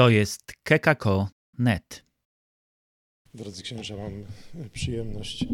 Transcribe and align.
To 0.00 0.08
jest 0.08 0.52
kekako.net. 0.62 2.04
Drodzy 3.34 3.62
księża, 3.62 3.96
mam 3.96 4.24
przyjemność, 4.72 5.44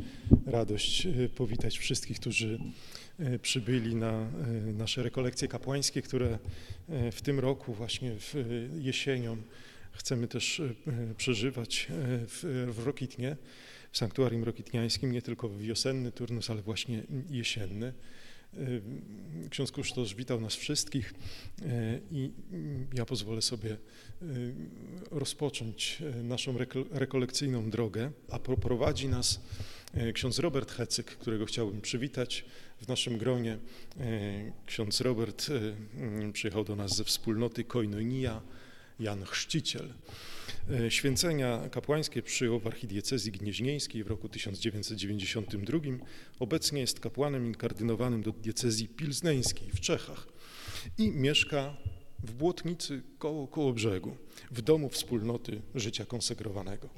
radość 0.46 1.06
e, 1.06 1.28
powitać 1.28 1.78
wszystkich, 1.78 2.20
którzy 2.20 2.58
e, 3.18 3.38
przybyli 3.38 3.94
na 3.94 4.10
e, 4.10 4.26
nasze 4.72 5.02
rekolekcje 5.02 5.48
kapłańskie, 5.48 6.02
które 6.02 6.38
w 7.12 7.22
tym 7.22 7.40
roku, 7.40 7.74
właśnie 7.74 8.12
w 8.18 8.34
jesienią, 8.78 9.36
chcemy 9.92 10.28
też 10.28 10.62
przeżywać 11.16 11.86
w, 12.28 12.68
w 12.74 12.86
Rokitnie, 12.86 13.36
w 13.92 13.98
sanktuarium 13.98 14.44
rokitniańskim, 14.44 15.12
nie 15.12 15.22
tylko 15.22 15.48
w 15.48 15.58
wiosenny 15.58 16.12
turnus, 16.12 16.50
ale 16.50 16.62
właśnie 16.62 17.02
jesienny. 17.30 17.92
Ksiądz 19.50 19.72
Kusztosz 19.72 20.14
witał 20.14 20.40
nas 20.40 20.54
wszystkich 20.54 21.14
i 22.10 22.30
ja 22.94 23.04
pozwolę 23.04 23.42
sobie 23.42 23.76
rozpocząć 25.10 26.02
naszą 26.22 26.54
rekolekcyjną 26.90 27.70
drogę, 27.70 28.10
a 28.30 28.38
prowadzi 28.38 29.08
nas 29.08 29.40
ksiądz 30.14 30.38
Robert 30.38 30.72
Hecyk, 30.72 31.06
którego 31.06 31.46
chciałbym 31.46 31.80
przywitać 31.80 32.44
w 32.80 32.88
naszym 32.88 33.18
gronie. 33.18 33.58
Ksiądz 34.66 35.00
Robert 35.00 35.46
przyjechał 36.32 36.64
do 36.64 36.76
nas 36.76 36.96
ze 36.96 37.04
wspólnoty 37.04 37.64
Koinonia 37.64 38.42
Jan 39.00 39.24
Chrzciciel. 39.24 39.94
E, 40.70 40.90
święcenia 40.90 41.68
kapłańskie 41.68 42.22
przyjął 42.22 42.60
w 42.60 42.66
archidiecezji 42.66 43.32
gnieźnieńskiej 43.32 44.04
w 44.04 44.06
roku 44.06 44.28
1992. 44.28 45.78
Obecnie 46.38 46.80
jest 46.80 47.00
kapłanem 47.00 47.46
inkardynowanym 47.46 48.22
do 48.22 48.32
diecezji 48.32 48.88
pilzneńskiej 48.88 49.70
w 49.70 49.80
Czechach 49.80 50.26
i 50.98 51.10
mieszka 51.10 51.76
w 52.22 52.32
Błotnicy 52.32 53.02
koło, 53.18 53.48
koło 53.48 53.72
brzegu, 53.72 54.16
w 54.50 54.62
domu 54.62 54.88
wspólnoty 54.88 55.62
życia 55.74 56.04
konsegrowanego. 56.04 56.88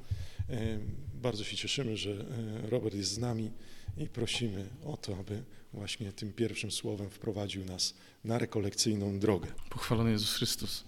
E, 0.49 0.79
bardzo 1.13 1.43
się 1.43 1.57
cieszymy, 1.57 1.97
że 1.97 2.11
e, 2.11 2.69
Robert 2.69 2.95
jest 2.95 3.11
z 3.11 3.17
nami 3.17 3.51
i 3.97 4.07
prosimy 4.07 4.69
o 4.85 4.97
to, 4.97 5.17
aby 5.17 5.43
właśnie 5.73 6.11
tym 6.11 6.33
pierwszym 6.33 6.71
słowem 6.71 7.09
wprowadził 7.09 7.65
nas 7.65 7.93
na 8.23 8.37
rekolekcyjną 8.37 9.19
drogę. 9.19 9.47
Pochwalony 9.69 10.11
Jezus 10.11 10.33
Chrystus. 10.35 10.83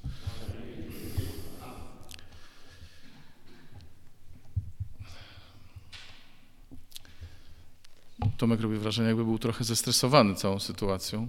Tomek 8.42 8.62
robi 8.62 8.78
wrażenie, 8.78 9.08
jakby 9.08 9.26
był 9.26 9.40
trochę 9.40 9.64
zestresowany 9.64 10.36
całą 10.36 10.60
sytuacją. 10.60 11.28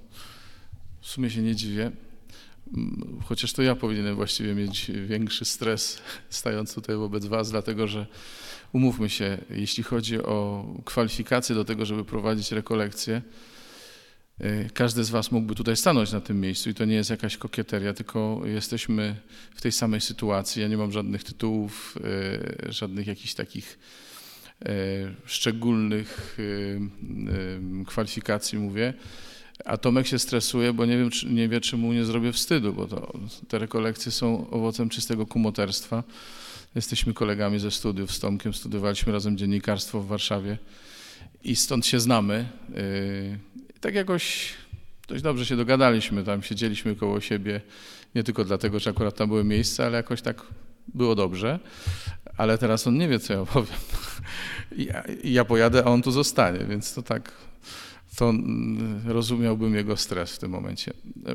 W 1.01 1.07
sumie 1.07 1.31
się 1.31 1.43
nie 1.43 1.57
dziwię, 1.57 1.91
mm, 2.77 3.21
chociaż 3.25 3.53
to 3.53 3.63
ja 3.63 3.77
powinienem 3.77 4.17
właściwie 4.17 4.55
mieć 4.55 4.91
większy 5.07 5.45
stres 5.45 6.03
stając 6.31 6.75
tutaj 6.75 6.97
wobec 6.97 7.27
Was, 7.27 7.51
dlatego 7.51 7.89
że 7.89 8.07
umówmy 8.73 9.11
się, 9.11 9.39
jeśli 9.51 9.83
chodzi 9.83 10.23
o 10.23 10.67
kwalifikacje 10.85 11.55
do 11.55 11.65
tego, 11.65 11.87
żeby 11.87 12.05
prowadzić 12.05 12.53
rekolekcje, 12.53 13.23
y, 14.41 14.71
każdy 14.75 15.05
z 15.05 15.11
Was 15.11 15.33
mógłby 15.33 15.55
tutaj 15.55 15.77
stanąć 15.77 16.13
na 16.13 16.21
tym 16.21 16.41
miejscu 16.41 16.71
i 16.71 16.75
to 16.75 16.85
nie 16.85 16.95
jest 16.95 17.11
jakaś 17.11 17.37
kokieteria, 17.37 17.95
tylko 17.95 18.43
jesteśmy 18.45 19.17
w 19.55 19.61
tej 19.61 19.73
samej 19.73 20.01
sytuacji. 20.01 20.63
Ja 20.63 20.69
nie 20.69 20.77
mam 20.77 20.93
żadnych 20.93 21.25
tytułów, 21.25 21.99
y, 22.67 22.73
żadnych 22.73 23.07
jakichś 23.07 23.35
takich 23.35 23.79
szczególnych 25.25 26.39
e, 27.83 27.85
kwalifikacji 27.85 28.59
mówię, 28.59 28.95
a 29.65 29.77
Tomek 29.77 30.07
się 30.07 30.19
stresuje, 30.19 30.73
bo 30.73 30.87
nie, 30.87 30.99
wiem, 30.99 31.11
czy, 31.11 31.27
nie 31.27 31.49
wie, 31.49 31.61
czy 31.61 31.77
mu 31.77 31.93
nie 31.93 32.05
zrobię 32.05 32.33
wstydu, 32.33 32.73
bo 32.73 32.87
to, 32.87 33.13
te 33.49 33.59
rekolekcje 33.59 34.13
są 34.13 34.51
owocem 34.51 34.89
czystego 34.89 35.27
kumoterstwa. 35.27 36.03
Jesteśmy 36.75 37.15
kolegami 37.15 37.59
ze 37.59 37.71
studiów 37.71 38.13
z 38.13 38.21
Tomkiem, 38.21 38.55
studiowaliśmy 38.55 39.13
razem 39.13 39.39
dziennikarstwo 39.39 40.01
w 40.01 40.07
Warszawie 40.07 40.59
i 41.45 41.57
stąd 41.57 41.87
się 41.87 42.01
znamy. 42.01 42.49
E, 42.75 43.81
tak 43.81 43.95
jakoś 43.95 44.55
dość 45.09 45.23
dobrze 45.23 45.47
się 45.47 45.57
dogadaliśmy, 45.57 46.25
tam 46.25 46.43
siedzieliśmy 46.43 46.97
koło 46.97 47.21
siebie, 47.21 47.61
nie 48.15 48.23
tylko 48.25 48.45
dlatego, 48.45 48.79
że 48.79 48.91
akurat 48.91 49.17
tam 49.17 49.29
były 49.29 49.45
miejsca, 49.45 49.85
ale 49.85 49.97
jakoś 49.97 50.23
tak 50.23 50.43
było 50.95 51.15
dobrze 51.15 51.59
ale 52.43 52.59
teraz 52.59 52.87
on 52.87 52.99
nie 52.99 53.09
wie, 53.09 53.19
co 53.19 53.33
ja 53.33 53.45
powiem. 53.45 53.79
Ja, 54.77 55.03
ja 55.25 55.45
pojadę, 55.45 55.85
a 55.85 55.87
on 55.87 56.03
tu 56.03 56.11
zostanie, 56.11 56.65
więc 56.65 56.95
to 56.95 57.03
tak, 57.03 57.33
to 58.17 58.33
rozumiałbym 59.05 59.75
jego 59.75 59.97
stres 59.97 60.37
w 60.37 60.39
tym 60.39 60.51
momencie. 60.51 60.93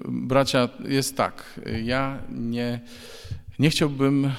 Bracia, 0.07 0.69
jest 0.87 1.17
tak, 1.17 1.59
ja 1.83 2.19
nie, 2.29 2.79
nie 3.59 3.69
chciałbym 3.69 4.25
e, 4.25 4.31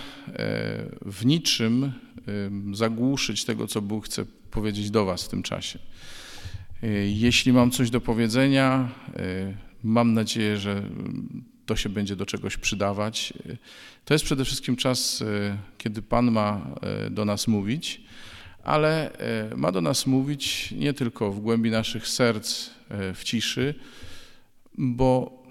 w 1.07 1.27
niczym 1.27 1.93
zagłuszyć 2.73 3.45
tego, 3.45 3.67
co 3.67 3.83
Bóg 3.83 4.07
chce 4.07 4.25
powiedzieć 4.51 4.91
do 4.91 5.05
Was 5.05 5.25
w 5.25 5.29
tym 5.29 5.43
czasie. 5.43 5.79
E, 6.83 6.89
jeśli 7.07 7.53
mam 7.53 7.71
coś 7.71 7.91
do 7.91 8.01
powiedzenia, 8.01 8.89
e, 9.17 9.55
mam 9.83 10.15
nadzieję, 10.15 10.57
że 10.57 10.83
to 11.69 11.77
się 11.77 11.89
będzie 11.89 12.17
do 12.17 12.27
czegoś 12.27 12.57
przydawać. 12.57 13.33
To 14.05 14.15
jest 14.15 14.25
przede 14.25 14.45
wszystkim 14.45 14.77
czas, 14.77 15.23
e, 15.23 15.59
kiedy 15.79 16.03
Pan 16.03 16.31
ma 16.31 16.67
e, 16.83 17.11
do 17.11 17.25
nas 17.25 17.49
mówić, 17.49 18.01
ale 18.65 19.13
e, 19.13 19.57
ma 19.57 19.73
do 19.73 19.81
nas 19.81 20.07
mówić 20.07 20.73
nie 20.73 20.93
tylko 20.95 21.33
w 21.33 21.41
głębi 21.41 21.71
naszych 21.71 22.09
serc, 22.09 22.71
w 23.15 23.25
ciszy, 23.25 23.75
bo 24.79 25.43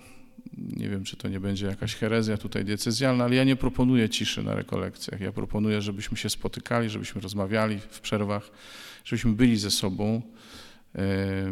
nie 0.57 0.89
wiem, 0.89 1.03
czy 1.03 1.17
to 1.17 1.27
nie 1.27 1.39
będzie 1.39 1.67
jakaś 1.67 1.95
herezja 1.95 2.37
tutaj 2.37 2.65
diecezjalna, 2.65 3.23
ale 3.23 3.35
ja 3.35 3.43
nie 3.43 3.55
proponuję 3.55 4.09
ciszy 4.09 4.43
na 4.43 4.55
rekolekcjach. 4.55 5.21
Ja 5.21 5.31
proponuję, 5.31 5.81
żebyśmy 5.81 6.17
się 6.17 6.29
spotykali, 6.29 6.89
żebyśmy 6.89 7.21
rozmawiali 7.21 7.79
w 7.79 7.99
przerwach, 7.99 8.51
żebyśmy 9.05 9.31
byli 9.31 9.57
ze 9.57 9.71
sobą, 9.71 10.21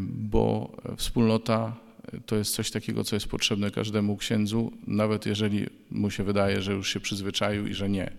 bo 0.01 0.77
wspólnota 0.97 1.84
to 2.25 2.35
jest 2.35 2.55
coś 2.55 2.71
takiego, 2.71 3.03
co 3.03 3.15
jest 3.15 3.27
potrzebne 3.27 3.71
każdemu 3.71 4.17
księdzu, 4.17 4.71
nawet 4.87 5.25
jeżeli 5.25 5.65
mu 5.91 6.11
się 6.11 6.23
wydaje, 6.23 6.61
że 6.61 6.73
już 6.73 6.93
się 6.93 6.99
przyzwyczaił 6.99 7.67
i 7.67 7.73
że 7.73 7.89
nie. 7.89 8.11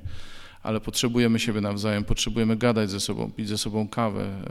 Ale 0.62 0.80
potrzebujemy 0.80 1.38
siebie 1.38 1.60
nawzajem, 1.60 2.04
potrzebujemy 2.04 2.56
gadać 2.56 2.90
ze 2.90 3.00
sobą, 3.00 3.30
pić 3.30 3.48
ze 3.48 3.58
sobą 3.58 3.88
kawę, 3.88 4.42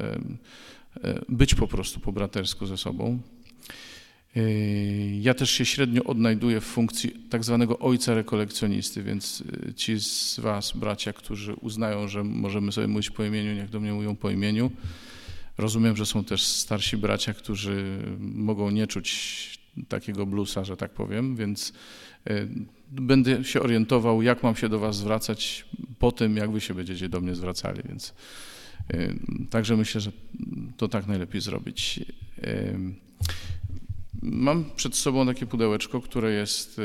być 1.30 1.56
po 1.56 1.68
prostu 1.68 2.00
po 2.00 2.12
bratersku 2.12 2.66
ze 2.66 2.78
sobą. 2.78 3.20
Ja 5.22 5.34
też 5.34 5.52
się 5.52 5.66
średnio 5.66 6.04
odnajduję 6.04 6.62
w 6.62 6.64
funkcji 6.64 7.12
tak 7.30 7.44
zwanego 7.44 7.80
ojca 7.80 8.16
rekolekcjonisty, 8.16 9.04
więc 9.04 9.44
e, 9.70 9.74
ci 9.74 10.00
z 10.00 10.40
Was, 10.40 10.72
bracia, 10.72 11.14
którzy 11.14 11.54
uznają, 11.54 12.08
że 12.08 12.24
możemy 12.24 12.72
sobie 12.72 12.88
mówić 12.88 13.10
po 13.10 13.24
imieniu, 13.24 13.54
niech 13.54 13.70
do 13.70 13.80
mnie 13.80 13.94
mówią 13.94 14.16
po 14.16 14.30
imieniu. 14.30 14.72
Rozumiem, 15.58 15.96
że 15.96 16.06
są 16.06 16.24
też 16.24 16.44
starsi 16.44 16.98
bracia, 16.98 17.34
którzy 17.34 18.00
mogą 18.20 18.70
nie 18.70 18.88
czuć 18.88 19.60
takiego 19.88 20.26
bluesa, 20.26 20.64
że 20.64 20.78
tak 20.78 20.92
powiem, 20.92 21.36
więc 21.36 21.74
e, 22.28 22.48
będę 22.92 23.44
się 23.44 23.62
orientował, 23.62 24.22
jak 24.22 24.44
mam 24.44 24.56
się 24.56 24.70
do 24.70 24.80
Was 24.80 24.98
zwracać 24.98 25.66
po 26.00 26.12
tym, 26.12 26.38
jak 26.38 26.52
Wy 26.52 26.62
się 26.62 26.74
będziecie 26.74 27.10
do 27.10 27.22
mnie 27.22 27.36
zwracali, 27.36 27.82
więc 27.90 28.14
e, 28.94 29.14
także 29.50 29.78
myślę, 29.78 30.02
że 30.02 30.12
to 30.78 30.88
tak 30.88 31.08
najlepiej 31.08 31.42
zrobić. 31.42 32.00
E, 32.44 32.80
mam 34.22 34.66
przed 34.76 34.96
sobą 34.96 35.26
takie 35.26 35.46
pudełeczko, 35.46 36.02
które 36.02 36.32
jest 36.32 36.82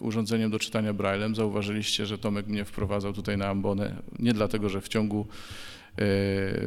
urządzeniem 0.00 0.50
do 0.50 0.58
czytania 0.58 0.92
braillem. 0.92 1.34
Zauważyliście, 1.34 2.06
że 2.06 2.18
Tomek 2.18 2.46
mnie 2.46 2.64
wprowadzał 2.64 3.12
tutaj 3.12 3.38
na 3.38 3.48
ambonę, 3.48 4.02
nie 4.18 4.32
dlatego, 4.32 4.68
że 4.68 4.80
w 4.80 4.88
ciągu 4.88 5.26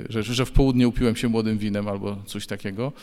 że, 0.09 0.23
że 0.23 0.45
w 0.45 0.51
południe 0.51 0.87
upiłem 0.87 1.15
się 1.15 1.27
młodym 1.27 1.57
winem 1.57 1.87
albo 1.87 2.23
coś 2.25 2.47
takiego, 2.47 2.93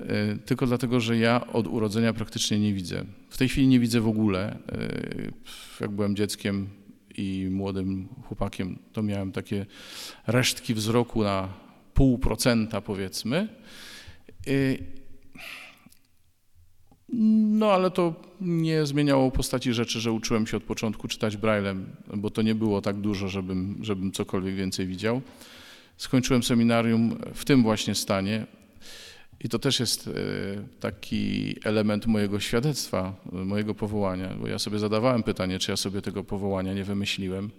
e, 0.00 0.36
tylko 0.36 0.66
dlatego, 0.66 1.00
że 1.00 1.18
ja 1.18 1.46
od 1.46 1.66
urodzenia 1.66 2.12
praktycznie 2.12 2.60
nie 2.60 2.74
widzę. 2.74 3.04
W 3.30 3.38
tej 3.38 3.48
chwili 3.48 3.66
nie 3.66 3.80
widzę 3.80 4.00
w 4.00 4.08
ogóle. 4.08 4.58
E, 4.72 4.88
jak 5.80 5.90
byłem 5.90 6.16
dzieckiem 6.16 6.68
i 7.16 7.48
młodym 7.50 8.08
chłopakiem, 8.28 8.78
to 8.92 9.02
miałem 9.02 9.32
takie 9.32 9.66
resztki 10.26 10.74
wzroku 10.74 11.22
na 11.22 11.48
pół 11.94 12.18
procenta 12.18 12.80
powiedzmy. 12.80 13.48
No 17.52 17.72
ale 17.72 17.90
to 17.90 18.14
nie 18.40 18.86
zmieniało 18.86 19.30
postaci 19.30 19.72
rzeczy, 19.72 20.00
że 20.00 20.12
uczyłem 20.12 20.46
się 20.46 20.56
od 20.56 20.62
początku 20.62 21.08
czytać 21.08 21.36
braillem, 21.36 21.86
bo 22.16 22.30
to 22.30 22.42
nie 22.42 22.54
było 22.54 22.80
tak 22.80 22.96
dużo, 22.96 23.28
żebym, 23.28 23.78
żebym 23.80 24.12
cokolwiek 24.12 24.54
więcej 24.54 24.86
widział. 24.86 25.22
Skończyłem 26.02 26.42
seminarium 26.42 27.18
w 27.34 27.44
tym 27.44 27.62
właśnie 27.62 27.94
stanie 27.94 28.46
i 29.40 29.48
to 29.48 29.58
też 29.58 29.80
jest 29.80 30.08
e, 30.08 30.12
taki 30.80 31.54
element 31.64 32.06
mojego 32.06 32.40
świadectwa, 32.40 33.14
mojego 33.32 33.74
powołania, 33.74 34.34
bo 34.34 34.48
ja 34.48 34.58
sobie 34.58 34.78
zadawałem 34.78 35.22
pytanie, 35.22 35.58
czy 35.58 35.70
ja 35.70 35.76
sobie 35.76 36.02
tego 36.02 36.24
powołania 36.24 36.74
nie 36.74 36.84
wymyśliłem. 36.84 37.50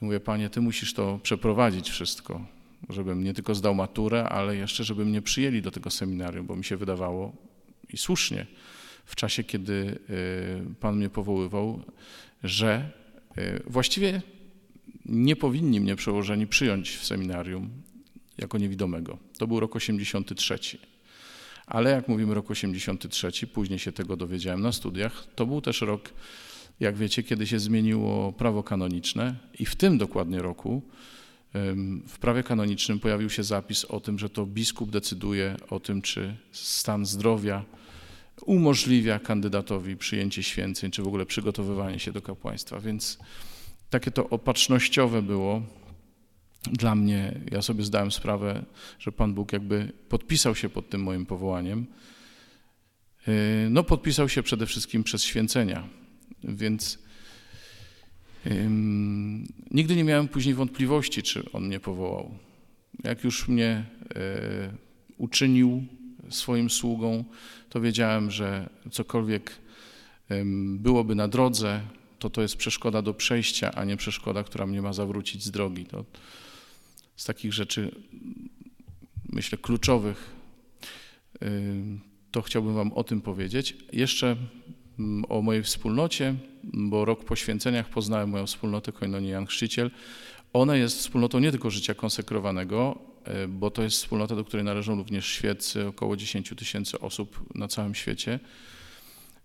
mówię, 0.00 0.20
panie, 0.20 0.50
ty 0.50 0.60
musisz 0.60 0.94
to 0.94 1.18
przeprowadzić 1.22 1.90
wszystko, 1.90 2.46
żebym 2.88 3.24
nie 3.24 3.34
tylko 3.34 3.54
zdał 3.54 3.74
maturę, 3.74 4.28
ale 4.28 4.56
jeszcze, 4.56 4.84
żeby 4.84 5.04
mnie 5.04 5.22
przyjęli 5.22 5.62
do 5.62 5.70
tego 5.70 5.90
seminarium, 5.90 6.46
bo 6.46 6.56
mi 6.56 6.64
się 6.64 6.76
wydawało 6.76 7.32
i 7.92 7.96
słusznie 7.96 8.46
w 9.04 9.16
czasie, 9.16 9.44
kiedy 9.44 9.98
e, 10.70 10.74
Pan 10.80 10.96
mnie 10.96 11.10
powoływał, 11.10 11.82
że 12.44 12.90
Właściwie 13.66 14.22
nie 15.06 15.36
powinni 15.36 15.80
mnie 15.80 15.96
przełożeni 15.96 16.46
przyjąć 16.46 16.90
w 16.90 17.04
seminarium 17.04 17.70
jako 18.38 18.58
niewidomego. 18.58 19.18
To 19.38 19.46
był 19.46 19.60
rok 19.60 19.76
83. 19.76 20.58
Ale 21.66 21.90
jak 21.90 22.08
mówimy 22.08 22.34
rok 22.34 22.50
83, 22.50 23.46
później 23.46 23.78
się 23.78 23.92
tego 23.92 24.16
dowiedziałem 24.16 24.60
na 24.60 24.72
studiach, 24.72 25.26
to 25.34 25.46
był 25.46 25.60
też 25.60 25.80
rok, 25.80 26.12
jak 26.80 26.96
wiecie, 26.96 27.22
kiedy 27.22 27.46
się 27.46 27.58
zmieniło 27.58 28.32
prawo 28.32 28.62
kanoniczne 28.62 29.36
i 29.58 29.66
w 29.66 29.76
tym 29.76 29.98
dokładnie 29.98 30.38
roku 30.38 30.82
w 32.08 32.18
prawie 32.20 32.42
kanonicznym 32.42 33.00
pojawił 33.00 33.30
się 33.30 33.42
zapis 33.42 33.84
o 33.84 34.00
tym, 34.00 34.18
że 34.18 34.28
to 34.28 34.46
biskup 34.46 34.90
decyduje 34.90 35.56
o 35.70 35.80
tym, 35.80 36.02
czy 36.02 36.36
stan 36.52 37.06
zdrowia 37.06 37.64
umożliwia 38.46 39.18
kandydatowi 39.18 39.96
przyjęcie 39.96 40.42
święceń, 40.42 40.90
czy 40.90 41.02
w 41.02 41.06
ogóle 41.06 41.26
przygotowywanie 41.26 41.98
się 41.98 42.12
do 42.12 42.22
kapłaństwa. 42.22 42.80
Więc 42.80 43.18
takie 43.94 44.10
to 44.10 44.28
opatrznościowe 44.28 45.22
było 45.22 45.62
dla 46.72 46.94
mnie. 46.94 47.40
Ja 47.50 47.62
sobie 47.62 47.84
zdałem 47.84 48.12
sprawę, 48.12 48.64
że 48.98 49.12
Pan 49.12 49.34
Bóg 49.34 49.52
jakby 49.52 49.92
podpisał 50.08 50.54
się 50.54 50.68
pod 50.68 50.90
tym 50.90 51.02
moim 51.02 51.26
powołaniem. 51.26 51.86
No, 53.70 53.84
podpisał 53.84 54.28
się 54.28 54.42
przede 54.42 54.66
wszystkim 54.66 55.04
przez 55.04 55.24
święcenia, 55.24 55.88
więc 56.44 56.98
nigdy 59.70 59.96
nie 59.96 60.04
miałem 60.04 60.28
później 60.28 60.54
wątpliwości, 60.54 61.22
czy 61.22 61.52
On 61.52 61.66
mnie 61.66 61.80
powołał. 61.80 62.38
Jak 63.04 63.24
już 63.24 63.48
mnie 63.48 63.84
e, 64.14 64.72
uczynił 65.18 65.84
swoim 66.30 66.70
sługą, 66.70 67.24
to 67.68 67.80
wiedziałem, 67.80 68.30
że 68.30 68.70
cokolwiek 68.90 69.52
byłoby 70.78 71.14
na 71.14 71.28
drodze, 71.28 71.80
to 72.24 72.30
to 72.30 72.42
jest 72.42 72.56
przeszkoda 72.56 73.02
do 73.02 73.14
przejścia, 73.14 73.72
a 73.74 73.84
nie 73.84 73.96
przeszkoda, 73.96 74.44
która 74.44 74.66
mnie 74.66 74.82
ma 74.82 74.92
zawrócić 74.92 75.44
z 75.44 75.50
drogi. 75.50 75.86
To 75.86 76.04
z 77.16 77.24
takich 77.24 77.52
rzeczy, 77.52 77.94
myślę, 79.32 79.58
kluczowych, 79.58 80.30
to 82.30 82.42
chciałbym 82.42 82.74
Wam 82.74 82.92
o 82.92 83.04
tym 83.04 83.20
powiedzieć. 83.20 83.76
Jeszcze 83.92 84.36
mm, 84.98 85.24
o 85.28 85.42
mojej 85.42 85.62
wspólnocie, 85.62 86.34
bo 86.62 87.04
rok 87.04 87.24
po 87.24 87.36
święceniach 87.36 87.88
poznałem 87.88 88.30
moją 88.30 88.46
wspólnotę 88.46 88.92
Koinonia 88.92 89.30
Jan 89.30 89.46
Chrzciciel. 89.46 89.90
Ona 90.52 90.76
jest 90.76 90.98
wspólnotą 90.98 91.38
nie 91.38 91.50
tylko 91.50 91.70
życia 91.70 91.94
konsekrowanego, 91.94 92.98
e, 93.24 93.48
bo 93.48 93.70
to 93.70 93.82
jest 93.82 93.96
wspólnota, 93.96 94.36
do 94.36 94.44
której 94.44 94.64
należą 94.64 94.96
również 94.96 95.26
świeccy, 95.26 95.86
około 95.86 96.16
10 96.16 96.52
tysięcy 96.56 97.00
osób 97.00 97.54
na 97.54 97.68
całym 97.68 97.94
świecie. 97.94 98.40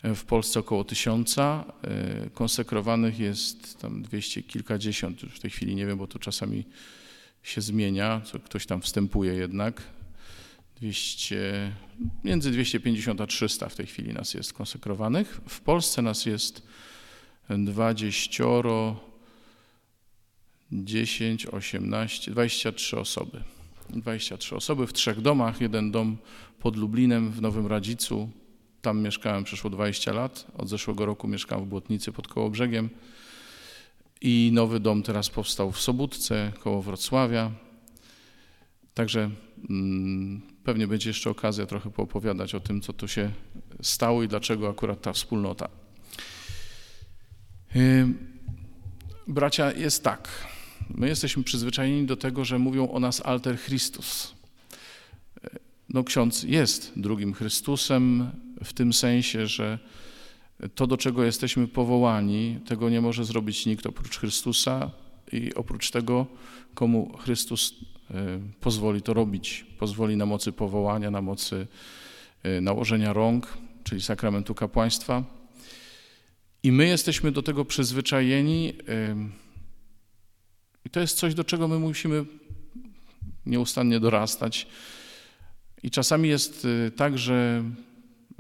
W 0.04 0.24
Polsce 0.24 0.60
około 0.60 0.84
tysiąca, 0.84 1.66
e, 1.84 2.30
konsekrowanych 2.30 3.19
jest 3.19 3.81
tam 3.81 4.01
dwieście 4.01 4.44
kilkadziesiąt, 4.44 5.24
już 5.24 5.34
w 5.34 5.40
tej 5.40 5.51
chwili 5.51 5.75
nie 5.75 5.86
wiem, 5.86 5.98
bo 5.98 6.07
to 6.07 6.19
czasami 6.19 6.66
się 7.44 7.62
zmienia, 7.62 8.22
ktoś 8.46 8.66
tam 8.66 8.81
wstępuje 8.81 9.34
jednak. 9.34 9.81
200, 10.75 11.72
między 12.24 12.51
250 12.51 13.22
a 13.22 13.28
300 13.28 13.69
w 13.69 13.75
tej 13.75 13.86
chwili 13.86 14.13
nas 14.13 14.34
jest 14.34 14.54
konsekrowanych. 14.54 15.42
W 15.48 15.62
Polsce 15.62 16.01
nas 16.01 16.25
jest 16.25 16.63
20, 17.50 18.44
10, 20.72 21.46
18, 21.46 22.31
23 22.31 23.00
osoby. 23.00 23.44
23 23.90 24.56
osoby 24.56 24.88
w 24.88 24.94
trzech 24.94 25.22
domach. 25.22 25.62
Jeden 25.62 25.92
dom 25.92 26.18
pod 26.60 26.78
Lublinem 26.78 27.31
w 27.31 27.42
Nowym 27.42 27.68
Radzicu. 27.68 28.30
Tam 28.81 29.01
mieszkałem 29.01 29.43
przeszło 29.43 29.69
20 29.69 30.13
lat. 30.13 30.47
Od 30.57 30.69
zeszłego 30.69 31.05
roku 31.05 31.27
mieszkam 31.27 31.65
w 31.65 31.67
Błotnicy 31.67 32.11
pod 32.11 32.27
Kołobrzegiem. 32.27 32.89
I 34.21 34.51
nowy 34.53 34.79
dom 34.79 35.03
teraz 35.03 35.29
powstał 35.29 35.71
w 35.71 35.79
Sobótce 35.79 36.51
koło 36.59 36.81
Wrocławia. 36.81 37.51
Także 38.93 39.29
mm, 39.69 40.41
pewnie 40.63 40.87
będzie 40.87 41.09
jeszcze 41.09 41.29
okazja 41.29 41.65
trochę 41.65 41.91
poopowiadać 41.91 42.55
o 42.55 42.59
tym, 42.59 42.81
co 42.81 42.93
tu 42.93 43.07
się 43.07 43.31
stało 43.81 44.23
i 44.23 44.27
dlaczego 44.27 44.69
akurat 44.69 45.01
ta 45.01 45.13
wspólnota. 45.13 45.69
Bracia, 49.27 49.71
jest 49.71 50.03
tak. 50.03 50.29
My 50.89 51.07
jesteśmy 51.07 51.43
przyzwyczajeni 51.43 52.05
do 52.05 52.17
tego, 52.17 52.45
że 52.45 52.59
mówią 52.59 52.91
o 52.91 52.99
nas 52.99 53.21
alter 53.25 53.59
Christus. 53.59 54.35
No, 55.89 56.03
ksiądz 56.03 56.43
jest 56.43 56.91
drugim 56.95 57.33
Chrystusem 57.33 58.31
w 58.63 58.73
tym 58.73 58.94
sensie, 58.94 59.47
że 59.47 59.79
to, 60.75 60.88
do 60.88 60.97
czego 60.97 61.23
jesteśmy 61.23 61.67
powołani, 61.67 62.59
tego 62.65 62.89
nie 62.89 63.01
może 63.01 63.25
zrobić 63.25 63.65
nikt 63.65 63.85
oprócz 63.85 64.17
Chrystusa 64.17 64.91
i 65.31 65.53
oprócz 65.53 65.91
tego, 65.91 66.25
komu 66.73 67.17
Chrystus 67.17 67.75
e, 68.11 68.39
pozwoli 68.59 69.01
to 69.01 69.13
robić. 69.13 69.65
Pozwoli 69.79 70.17
na 70.17 70.25
mocy 70.25 70.51
powołania, 70.51 71.11
na 71.11 71.21
mocy 71.21 71.67
e, 72.44 72.61
nałożenia 72.61 73.13
rąk, 73.13 73.57
czyli 73.83 74.01
sakramentu 74.01 74.56
kapłaństwa. 74.56 75.23
I 76.63 76.71
my 76.71 76.88
jesteśmy 76.88 77.31
do 77.31 77.44
tego 77.44 77.65
przyzwyczajeni. 77.65 78.73
E, 78.88 79.15
I 80.85 80.89
to 80.89 81.00
jest 81.00 81.17
coś, 81.17 81.33
do 81.33 81.44
czego 81.44 81.67
my 81.67 81.79
musimy 81.79 82.25
nieustannie 83.45 84.00
dorastać. 84.00 84.67
I 85.83 85.91
czasami 85.91 86.29
jest 86.29 86.67
tak, 86.95 87.17
że 87.17 87.63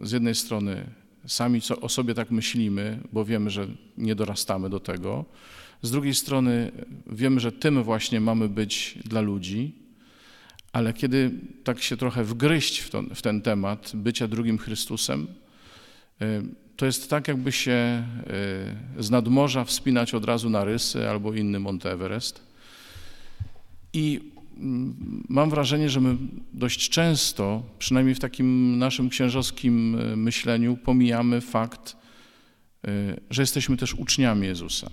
z 0.01 0.11
jednej 0.11 0.35
strony 0.35 0.85
sami 1.27 1.61
o 1.81 1.89
sobie 1.89 2.13
tak 2.13 2.31
myślimy, 2.31 2.99
bo 3.13 3.25
wiemy, 3.25 3.49
że 3.49 3.67
nie 3.97 4.15
dorastamy 4.15 4.69
do 4.69 4.79
tego. 4.79 5.25
Z 5.81 5.91
drugiej 5.91 6.15
strony 6.15 6.71
wiemy, 7.07 7.39
że 7.39 7.51
tym 7.51 7.83
właśnie 7.83 8.19
mamy 8.19 8.49
być 8.49 8.99
dla 9.05 9.21
ludzi, 9.21 9.73
ale 10.73 10.93
kiedy 10.93 11.31
tak 11.63 11.81
się 11.81 11.97
trochę 11.97 12.23
wgryźć 12.23 12.79
w, 12.79 12.89
to, 12.89 13.03
w 13.15 13.21
ten 13.21 13.41
temat 13.41 13.91
bycia 13.93 14.27
drugim 14.27 14.57
Chrystusem, 14.57 15.27
y, 16.21 16.43
to 16.75 16.85
jest 16.85 17.09
tak, 17.09 17.27
jakby 17.27 17.51
się 17.51 18.03
y, 18.99 19.03
z 19.03 19.09
nadmorza 19.09 19.63
wspinać 19.63 20.13
od 20.13 20.25
razu 20.25 20.49
na 20.49 20.63
Rysy 20.63 21.09
albo 21.09 21.33
inny 21.33 21.59
Monte 21.59 21.91
Everest. 21.91 22.41
I 23.93 24.31
mam 25.29 25.49
wrażenie, 25.49 25.89
że 25.89 26.01
my 26.01 26.17
dość 26.53 26.89
często, 26.89 27.63
przynajmniej 27.79 28.15
w 28.15 28.19
takim 28.19 28.77
naszym 28.79 29.09
księżowskim 29.09 29.95
e, 29.95 30.15
myśleniu, 30.15 30.77
pomijamy 30.77 31.41
fakt, 31.41 31.97
e, 32.87 32.89
że 33.29 33.41
jesteśmy 33.41 33.77
też 33.77 33.93
uczniami 33.93 34.47
Jezusa, 34.47 34.89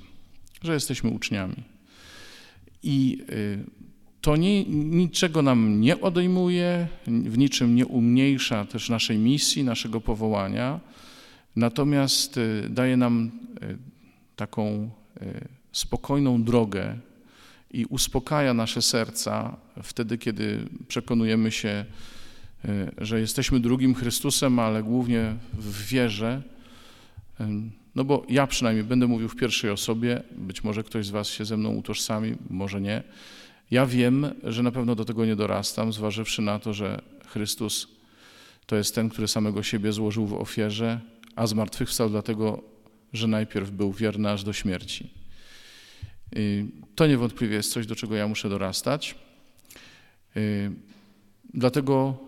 że 0.63 0.75
jesteśmy 0.75 1.11
uczniami. 1.11 1.57
I 2.83 3.25
e, 3.29 3.65
to 4.21 4.37
nie, 4.37 4.65
niczego 4.65 5.43
nam 5.43 5.81
nie 5.81 6.01
odejmuje, 6.01 6.89
w 7.07 7.39
niczym 7.39 7.75
nie 7.75 7.87
umniejsza 7.87 8.65
też 8.65 8.89
naszej 8.89 9.19
misji, 9.19 9.65
naszego 9.65 10.01
powołania, 10.01 10.81
natomiast 11.57 12.41
daje 12.71 12.97
nam 12.97 13.31
taką 14.37 14.91
spokojną 15.73 16.43
drogę 16.43 16.99
i 17.71 17.85
uspokaja 17.85 18.55
nasze 18.55 18.83
serca 18.83 19.57
wtedy, 19.83 20.19
kiedy 20.19 20.69
przekonujemy 20.89 21.51
się, 21.51 21.85
e, 22.65 22.91
że 22.99 23.21
jesteśmy 23.21 23.61
drugim 23.61 23.95
Chrystusem, 23.95 24.59
ale 24.59 24.83
głównie 24.83 25.35
w 25.53 25.87
wierze. 25.87 26.43
No 27.95 28.05
bo 28.05 28.27
ja 28.29 28.47
przynajmniej 28.47 28.85
będę 28.85 29.07
mówił 29.07 29.29
w 29.29 29.37
pierwszej 29.37 29.71
osobie, 29.71 30.23
być 30.37 30.65
może 30.65 30.83
ktoś 30.85 31.07
z 31.07 31.11
Was 31.11 31.29
się 31.29 31.45
ze 31.45 31.57
mną 31.57 31.75
utożsami, 31.75 32.35
może 32.51 32.81
nie. 32.81 33.03
Ja 33.71 33.87
wiem, 33.87 34.27
że 34.45 34.63
na 34.63 34.71
pewno 34.71 34.95
do 34.95 35.05
tego 35.05 35.27
nie 35.27 35.37
dorastam, 35.37 35.93
zważywszy 35.93 36.43
na 36.43 36.59
to, 36.59 36.75
że 36.75 37.03
Chrystus 37.27 37.89
to 38.67 38.77
jest 38.77 38.95
ten, 38.95 39.09
który 39.09 39.29
samego 39.29 39.63
siebie 39.63 39.93
złożył 39.93 40.27
w 40.27 40.35
ofierze, 40.35 41.01
a 41.37 41.47
zmartwychwstał 41.47 42.11
dlatego, 42.11 42.63
że 43.13 43.27
najpierw 43.27 43.71
był 43.71 43.93
wierny 43.93 44.31
aż 44.31 44.45
do 44.45 44.53
śmierci. 44.53 45.11
Y, 46.37 46.67
to 46.95 47.07
niewątpliwie 47.07 47.57
jest 47.57 47.73
coś, 47.73 47.87
do 47.87 47.97
czego 47.97 48.15
ja 48.15 48.29
muszę 48.29 48.49
dorastać. 48.49 49.15
Y, 50.37 50.71
dlatego 51.55 52.19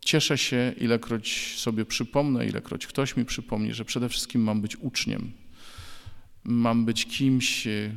cieszę 0.00 0.38
się, 0.38 0.74
ilekroć 0.80 1.54
sobie 1.58 1.84
przypomnę, 1.84 2.46
ilekroć 2.46 2.86
ktoś 2.86 3.16
mi 3.16 3.24
przypomni, 3.24 3.74
że 3.74 3.84
przede 3.84 4.08
wszystkim 4.08 4.42
mam 4.42 4.60
być 4.60 4.76
uczniem. 4.76 5.32
Mam 6.44 6.84
być 6.84 7.06
kimś 7.06 7.66
y, 7.66 7.94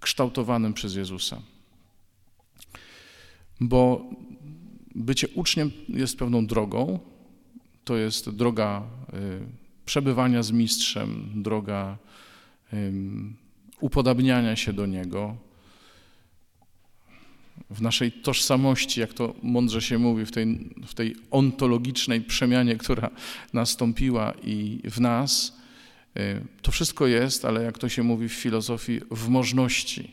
kształtowanym 0.00 0.74
przez 0.74 0.94
Jezusa. 0.94 1.42
Bo 3.60 4.10
bycie 4.94 5.28
uczniem 5.28 5.70
jest 5.88 6.18
pewną 6.18 6.46
drogą. 6.46 6.98
To 7.84 7.96
jest 7.96 8.30
droga 8.30 8.82
przebywania 9.84 10.42
z 10.42 10.50
mistrzem, 10.50 11.32
droga 11.34 11.98
upodabniania 13.80 14.56
się 14.56 14.72
do 14.72 14.86
Niego, 14.86 15.36
w 17.70 17.82
naszej 17.82 18.12
tożsamości, 18.12 19.00
jak 19.00 19.12
to 19.12 19.34
mądrze 19.42 19.82
się 19.82 19.98
mówi, 19.98 20.26
w 20.26 20.32
tej, 20.32 20.70
w 20.86 20.94
tej 20.94 21.16
ontologicznej 21.30 22.20
przemianie, 22.20 22.76
która 22.76 23.10
nastąpiła 23.52 24.34
i 24.44 24.80
w 24.84 25.00
nas, 25.00 25.58
To 26.62 26.72
wszystko 26.72 27.06
jest, 27.06 27.44
ale 27.44 27.62
jak 27.62 27.78
to 27.78 27.88
się 27.88 28.02
mówi 28.02 28.28
w 28.28 28.32
filozofii, 28.32 29.00
w 29.10 29.28
możności. 29.28 30.10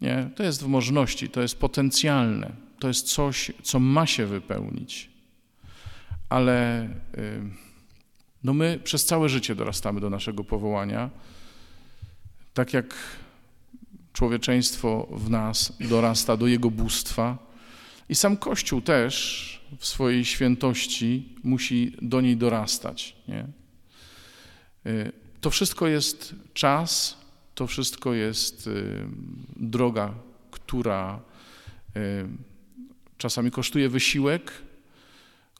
Nie? 0.00 0.30
To 0.36 0.42
jest 0.42 0.62
w 0.62 0.66
możności, 0.66 1.28
to 1.28 1.42
jest 1.42 1.58
potencjalne, 1.58 2.52
to 2.78 2.88
jest 2.88 3.06
coś, 3.06 3.52
co 3.62 3.80
ma 3.80 4.06
się 4.06 4.26
wypełnić. 4.26 5.10
Ale 6.28 6.88
no 8.44 8.54
my 8.54 8.80
przez 8.84 9.04
całe 9.04 9.28
życie 9.28 9.54
dorastamy 9.54 10.00
do 10.00 10.10
naszego 10.10 10.44
powołania, 10.44 11.10
tak 12.54 12.72
jak 12.72 12.94
człowieczeństwo 14.12 15.08
w 15.10 15.30
nas 15.30 15.72
dorasta 15.80 16.36
do 16.36 16.46
jego 16.46 16.70
bóstwa. 16.70 17.38
I 18.08 18.14
sam 18.14 18.36
Kościół 18.36 18.80
też 18.80 19.64
w 19.78 19.86
swojej 19.86 20.24
świętości 20.24 21.28
musi 21.42 21.96
do 22.02 22.20
niej 22.20 22.36
dorastać. 22.36 23.16
Nie? 23.28 23.46
Y, 24.86 25.12
to 25.40 25.50
wszystko 25.50 25.88
jest 25.88 26.34
czas, 26.54 27.18
to 27.54 27.66
wszystko 27.66 28.14
jest 28.14 28.66
y, 28.66 29.06
droga, 29.56 30.14
która 30.50 31.20
y, 31.96 32.28
czasami 33.18 33.50
kosztuje 33.50 33.88
wysiłek, 33.88 34.52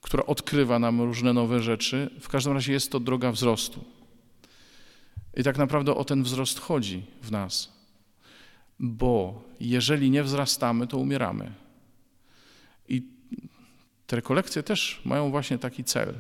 która 0.01 0.27
odkrywa 0.27 0.79
nam 0.79 1.01
różne 1.01 1.33
nowe 1.33 1.63
rzeczy. 1.63 2.11
W 2.21 2.29
każdym 2.29 2.53
razie 2.53 2.73
jest 2.73 2.93
to 2.93 3.01
droga 3.01 3.33
wzrostu. 3.33 3.85
I 5.37 5.43
tak 5.43 5.59
naprawdę 5.59 5.95
o 5.95 6.05
ten 6.05 6.23
wzrost 6.23 6.61
chodzi 6.61 7.03
w 7.23 7.31
nas. 7.31 7.73
Bo 8.79 9.45
jeżeli 9.61 10.11
nie 10.11 10.23
wzrastamy, 10.23 10.87
to 10.87 10.99
umieramy. 10.99 11.53
I 12.89 13.03
te 14.07 14.17
rekolekcje 14.17 14.63
też 14.63 15.01
mają 15.05 15.31
właśnie 15.31 15.59
taki 15.59 15.85
cel, 15.85 16.15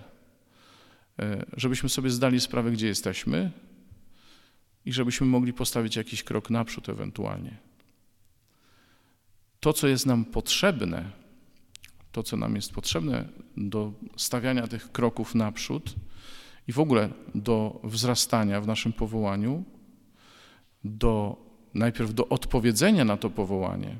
e, 1.18 1.46
żebyśmy 1.56 1.88
sobie 1.88 2.10
zdali 2.10 2.40
sprawę, 2.40 2.72
gdzie 2.72 2.86
jesteśmy 2.86 3.50
i 4.84 4.92
żebyśmy 4.92 5.26
mogli 5.26 5.52
postawić 5.52 5.96
jakiś 5.96 6.22
krok 6.22 6.50
naprzód 6.50 6.88
ewentualnie. 6.88 7.56
To, 9.60 9.72
co 9.72 9.88
jest 9.88 10.06
nam 10.06 10.24
potrzebne, 10.24 11.10
to, 12.12 12.22
co 12.22 12.36
nam 12.36 12.56
jest 12.56 12.72
potrzebne 12.72 13.28
do 13.56 13.92
stawiania 14.16 14.66
tych 14.66 14.92
kroków 14.92 15.34
naprzód 15.34 15.94
i 16.68 16.72
w 16.72 16.80
ogóle 16.80 17.08
do 17.34 17.80
wzrastania 17.84 18.60
w 18.60 18.66
naszym 18.66 18.92
powołaniu, 18.92 19.64
do 20.84 21.36
najpierw 21.74 22.14
do 22.14 22.28
odpowiedzenia 22.28 23.04
na 23.04 23.16
to 23.16 23.30
powołanie, 23.30 23.96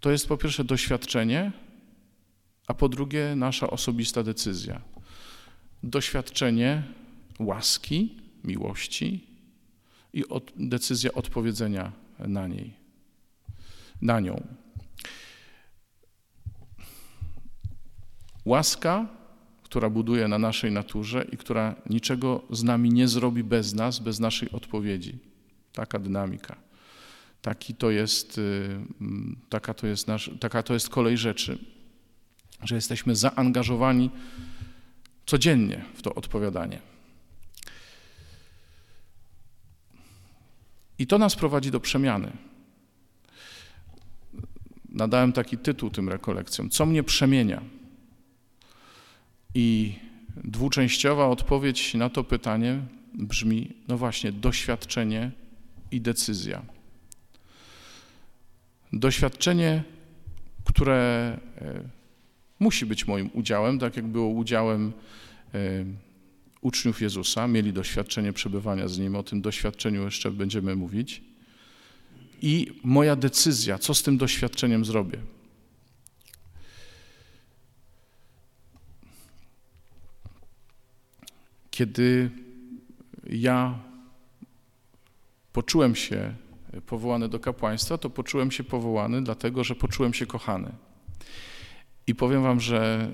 to 0.00 0.10
jest 0.10 0.28
po 0.28 0.36
pierwsze 0.36 0.64
doświadczenie, 0.64 1.52
a 2.66 2.74
po 2.74 2.88
drugie 2.88 3.34
nasza 3.36 3.70
osobista 3.70 4.22
decyzja. 4.22 4.80
Doświadczenie 5.82 6.82
łaski, 7.38 8.16
miłości 8.44 9.26
i 10.12 10.28
od, 10.28 10.52
decyzja 10.56 11.12
odpowiedzenia 11.12 11.92
na 12.18 12.48
niej, 12.48 12.74
na 14.02 14.20
nią. 14.20 14.42
Łaska, 18.44 19.19
która 19.70 19.90
buduje 19.90 20.28
na 20.28 20.38
naszej 20.38 20.72
naturze 20.72 21.26
i 21.32 21.36
która 21.36 21.74
niczego 21.90 22.42
z 22.50 22.62
nami 22.62 22.90
nie 22.90 23.08
zrobi 23.08 23.44
bez 23.44 23.74
nas, 23.74 23.98
bez 23.98 24.18
naszej 24.18 24.50
odpowiedzi. 24.50 25.18
Taka 25.72 25.98
dynamika. 25.98 26.56
Taki 27.42 27.74
to 27.74 27.90
jest, 27.90 28.38
y, 28.38 28.80
taka, 29.48 29.74
to 29.74 29.86
jest 29.86 30.08
nasz, 30.08 30.30
taka 30.40 30.62
to 30.62 30.74
jest 30.74 30.88
kolej 30.88 31.18
rzeczy, 31.18 31.58
że 32.62 32.74
jesteśmy 32.74 33.16
zaangażowani 33.16 34.10
codziennie 35.26 35.84
w 35.94 36.02
to 36.02 36.14
odpowiadanie. 36.14 36.80
I 40.98 41.06
to 41.06 41.18
nas 41.18 41.36
prowadzi 41.36 41.70
do 41.70 41.80
przemiany. 41.80 42.32
Nadałem 44.88 45.32
taki 45.32 45.58
tytuł 45.58 45.90
tym 45.90 46.08
rekolekcjom: 46.08 46.70
Co 46.70 46.86
mnie 46.86 47.02
przemienia? 47.02 47.79
I 49.54 49.94
dwuczęściowa 50.44 51.26
odpowiedź 51.26 51.94
na 51.94 52.10
to 52.10 52.24
pytanie 52.24 52.78
brzmi: 53.14 53.72
no 53.88 53.98
właśnie, 53.98 54.32
doświadczenie 54.32 55.30
i 55.90 56.00
decyzja. 56.00 56.62
Doświadczenie, 58.92 59.82
które 60.64 61.38
e, 61.58 61.82
musi 62.60 62.86
być 62.86 63.06
moim 63.06 63.30
udziałem, 63.32 63.78
tak 63.78 63.96
jak 63.96 64.06
było 64.06 64.28
udziałem 64.28 64.92
e, 65.54 65.58
uczniów 66.60 67.02
Jezusa, 67.02 67.48
mieli 67.48 67.72
doświadczenie 67.72 68.32
przebywania 68.32 68.88
z 68.88 68.98
Nim, 68.98 69.16
o 69.16 69.22
tym 69.22 69.42
doświadczeniu 69.42 70.04
jeszcze 70.04 70.30
będziemy 70.30 70.76
mówić. 70.76 71.22
I 72.42 72.66
moja 72.84 73.16
decyzja, 73.16 73.78
co 73.78 73.94
z 73.94 74.02
tym 74.02 74.18
doświadczeniem 74.18 74.84
zrobię. 74.84 75.18
Kiedy 81.70 82.30
ja 83.26 83.78
poczułem 85.52 85.94
się 85.94 86.34
powołany 86.86 87.28
do 87.28 87.40
kapłaństwa, 87.40 87.98
to 87.98 88.10
poczułem 88.10 88.50
się 88.50 88.64
powołany 88.64 89.22
dlatego, 89.22 89.64
że 89.64 89.74
poczułem 89.74 90.14
się 90.14 90.26
kochany. 90.26 90.72
I 92.06 92.14
powiem 92.14 92.42
Wam, 92.42 92.60
że 92.60 93.10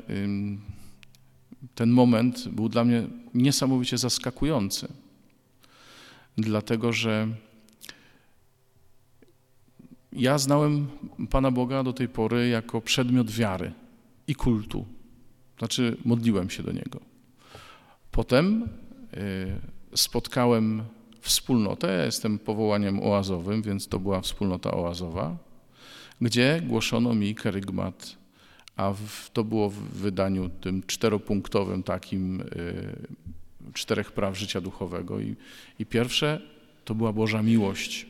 ten 1.75 1.91
moment 1.91 2.49
był 2.49 2.69
dla 2.69 2.85
mnie 2.85 3.07
niesamowicie 3.35 3.99
zaskakujący, 3.99 4.89
dlatego 6.37 6.93
że 6.93 7.29
ja 10.13 10.39
znałem 10.39 10.87
Pana 11.31 11.51
Boga 11.51 11.83
do 11.83 11.93
tej 11.93 12.09
pory 12.09 12.49
jako 12.49 12.81
przedmiot 12.81 13.31
wiary 13.31 13.73
i 14.29 14.35
kultu. 14.35 14.87
Znaczy, 15.59 15.97
modliłem 16.05 16.51
się 16.51 16.63
do 16.63 16.73
Niego. 16.73 17.16
Potem 18.17 18.69
y, 19.93 19.97
spotkałem 19.97 20.83
wspólnotę, 21.21 21.97
ja 21.97 22.05
jestem 22.05 22.39
powołaniem 22.39 23.03
oazowym, 23.03 23.63
więc 23.63 23.89
to 23.89 23.99
była 23.99 24.21
wspólnota 24.21 24.75
oazowa, 24.75 25.37
gdzie 26.21 26.63
głoszono 26.67 27.15
mi 27.15 27.35
kerygmat, 27.35 28.17
a 28.77 28.93
w, 28.93 29.31
to 29.33 29.45
było 29.45 29.71
w 29.71 29.75
wydaniu 29.75 30.49
tym 30.49 30.83
czteropunktowym 30.87 31.83
takim 31.83 32.41
y, 32.41 32.45
czterech 33.75 34.13
praw 34.13 34.39
życia 34.39 34.61
duchowego. 34.61 35.21
I, 35.21 35.37
I 35.79 35.87
pierwsze 35.87 36.41
to 36.85 36.95
była 36.95 37.13
Boża 37.13 37.43
miłość. 37.43 38.07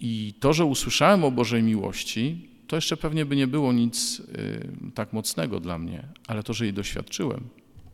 I 0.00 0.34
to, 0.40 0.52
że 0.52 0.64
usłyszałem 0.64 1.24
o 1.24 1.30
Bożej 1.30 1.62
miłości, 1.62 2.48
to 2.66 2.76
jeszcze 2.76 2.96
pewnie 2.96 3.26
by 3.26 3.36
nie 3.36 3.46
było 3.46 3.72
nic 3.72 4.20
y, 4.20 4.68
tak 4.94 5.12
mocnego 5.12 5.60
dla 5.60 5.78
mnie, 5.78 6.08
ale 6.26 6.42
to, 6.42 6.52
że 6.52 6.64
jej 6.64 6.74
doświadczyłem, 6.74 7.48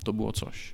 to 0.04 0.12
było 0.12 0.32
coś. 0.32 0.72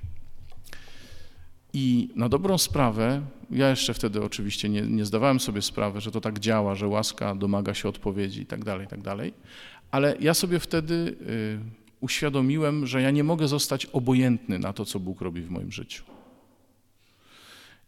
I 1.73 2.09
na 2.15 2.29
dobrą 2.29 2.57
sprawę, 2.57 3.21
ja 3.51 3.69
jeszcze 3.69 3.93
wtedy 3.93 4.23
oczywiście 4.23 4.69
nie, 4.69 4.81
nie 4.81 5.05
zdawałem 5.05 5.39
sobie 5.39 5.61
sprawy, 5.61 6.01
że 6.01 6.11
to 6.11 6.21
tak 6.21 6.39
działa, 6.39 6.75
że 6.75 6.87
łaska 6.87 7.35
domaga 7.35 7.73
się 7.73 7.89
odpowiedzi 7.89 8.41
i 8.41 8.45
tak 8.45 8.65
dalej, 8.65 8.85
i 8.85 8.89
tak 8.89 9.01
dalej, 9.01 9.33
ale 9.91 10.15
ja 10.19 10.33
sobie 10.33 10.59
wtedy 10.59 10.93
y, 10.93 11.59
uświadomiłem, 11.99 12.87
że 12.87 13.01
ja 13.01 13.11
nie 13.11 13.23
mogę 13.23 13.47
zostać 13.47 13.85
obojętny 13.85 14.59
na 14.59 14.73
to, 14.73 14.85
co 14.85 14.99
Bóg 14.99 15.21
robi 15.21 15.41
w 15.41 15.49
moim 15.49 15.71
życiu. 15.71 16.03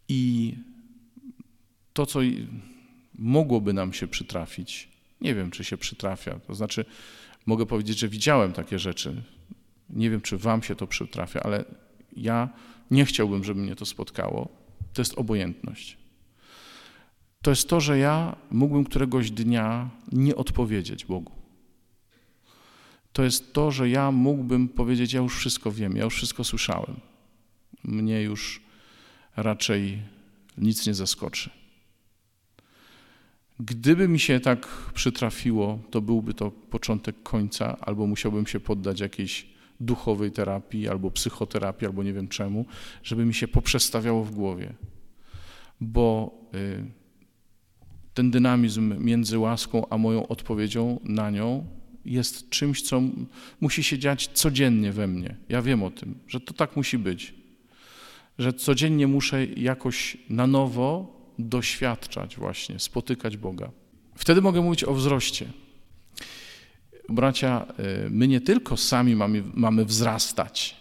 I 0.10 0.54
to, 1.94 2.06
co 2.06 2.20
mogłoby 3.16 3.74
nam 3.74 3.94
się 3.94 4.08
przytrafić, 4.08 4.90
nie 5.22 5.36
wiem, 5.36 5.52
czy 5.52 5.64
się 5.64 5.78
przytrafia, 5.78 6.40
to 6.48 6.56
znaczy 6.56 6.86
mogę 7.46 7.66
powiedzieć, 7.66 8.00
że 8.00 8.08
widziałem 8.08 8.54
takie 8.54 8.80
rzeczy. 8.80 9.24
Nie 9.90 10.10
wiem, 10.10 10.22
czy 10.22 10.38
wam 10.38 10.64
się 10.64 10.76
to 10.76 10.88
przytrafia, 10.88 11.40
ale 11.44 11.66
ja 12.16 12.50
nie 12.92 13.06
chciałbym, 13.06 13.44
żeby 13.44 13.62
mnie 13.62 13.76
to 13.76 13.86
spotkało. 13.86 14.50
To 14.94 15.02
jest 15.02 15.18
obojętność. 15.18 15.98
To 17.42 17.50
jest 17.50 17.70
to, 17.70 17.82
że 17.82 17.98
ja 17.98 18.36
mógłbym 18.52 18.86
któregoś 18.86 19.32
dnia 19.32 19.90
nie 20.12 20.36
odpowiedzieć 20.36 21.06
Bogu. 21.06 21.32
To 23.14 23.24
jest 23.24 23.54
to, 23.54 23.72
że 23.72 23.90
ja 23.90 24.12
mógłbym 24.12 24.68
powiedzieć: 24.68 25.14
Ja 25.14 25.22
już 25.22 25.38
wszystko 25.38 25.72
wiem, 25.72 25.98
ja 25.98 26.04
już 26.04 26.16
wszystko 26.16 26.44
słyszałem. 26.44 27.00
Mnie 27.84 28.22
już 28.22 28.62
raczej 29.36 30.02
nic 30.58 30.88
nie 30.88 30.94
zaskoczy. 30.94 31.50
Gdyby 33.60 34.08
mi 34.08 34.20
się 34.20 34.40
tak 34.40 34.68
przytrafiło, 34.94 35.80
to 35.92 36.02
byłby 36.02 36.34
to 36.34 36.52
początek 36.52 37.24
końca, 37.24 37.78
albo 37.80 38.08
musiałbym 38.08 38.48
się 38.48 38.60
poddać 38.60 39.00
jakiejś 39.00 39.48
duchowej 39.80 40.32
terapii, 40.32 40.90
albo 40.90 41.12
psychoterapii, 41.12 41.88
albo 41.88 42.04
nie 42.04 42.14
wiem 42.14 42.28
czemu, 42.28 42.66
żeby 43.04 43.26
mi 43.26 43.34
się 43.34 43.48
poprzestawiało 43.48 44.24
w 44.24 44.32
głowie. 44.32 44.74
Bo 45.82 46.32
y, 46.56 46.86
ten 48.14 48.32
dynamizm 48.32 49.04
między 49.04 49.40
łaską 49.40 49.90
a 49.90 49.98
moją 49.98 50.28
odpowiedzią 50.28 51.00
na 51.04 51.30
nią 51.30 51.66
jest 52.06 52.50
czymś, 52.50 52.82
co 52.82 53.02
musi 53.62 53.84
się 53.84 54.00
dziać 54.00 54.28
codziennie 54.28 54.92
we 54.92 55.08
mnie. 55.08 55.36
Ja 55.50 55.62
wiem 55.62 55.84
o 55.84 55.92
tym, 55.92 56.20
że 56.28 56.40
to 56.40 56.54
tak 56.54 56.76
musi 56.76 56.98
być. 56.98 57.34
że 58.40 58.54
codziennie 58.54 59.08
muszę 59.08 59.46
jakoś 59.46 60.18
na 60.30 60.48
nowo 60.48 61.20
doświadczać 61.40 62.38
właśnie, 62.38 62.80
spotykać 62.80 63.38
Boga. 63.38 63.72
Wtedy 64.16 64.42
mogę 64.42 64.62
mówić 64.62 64.84
o 64.84 64.94
wzroście. 64.94 65.46
Bracia, 67.10 67.66
y, 68.06 68.10
my 68.10 68.28
nie 68.28 68.42
tylko 68.42 68.78
sami 68.78 69.16
mamy, 69.16 69.44
mamy 69.54 69.86
wzrastać, 69.86 70.76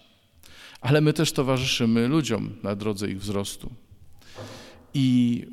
ale 0.80 1.00
my 1.00 1.12
też 1.12 1.32
towarzyszymy 1.32 2.08
ludziom 2.08 2.50
na 2.62 2.76
drodze 2.76 3.10
ich 3.10 3.20
wzrostu. 3.20 3.70
I 4.94 5.46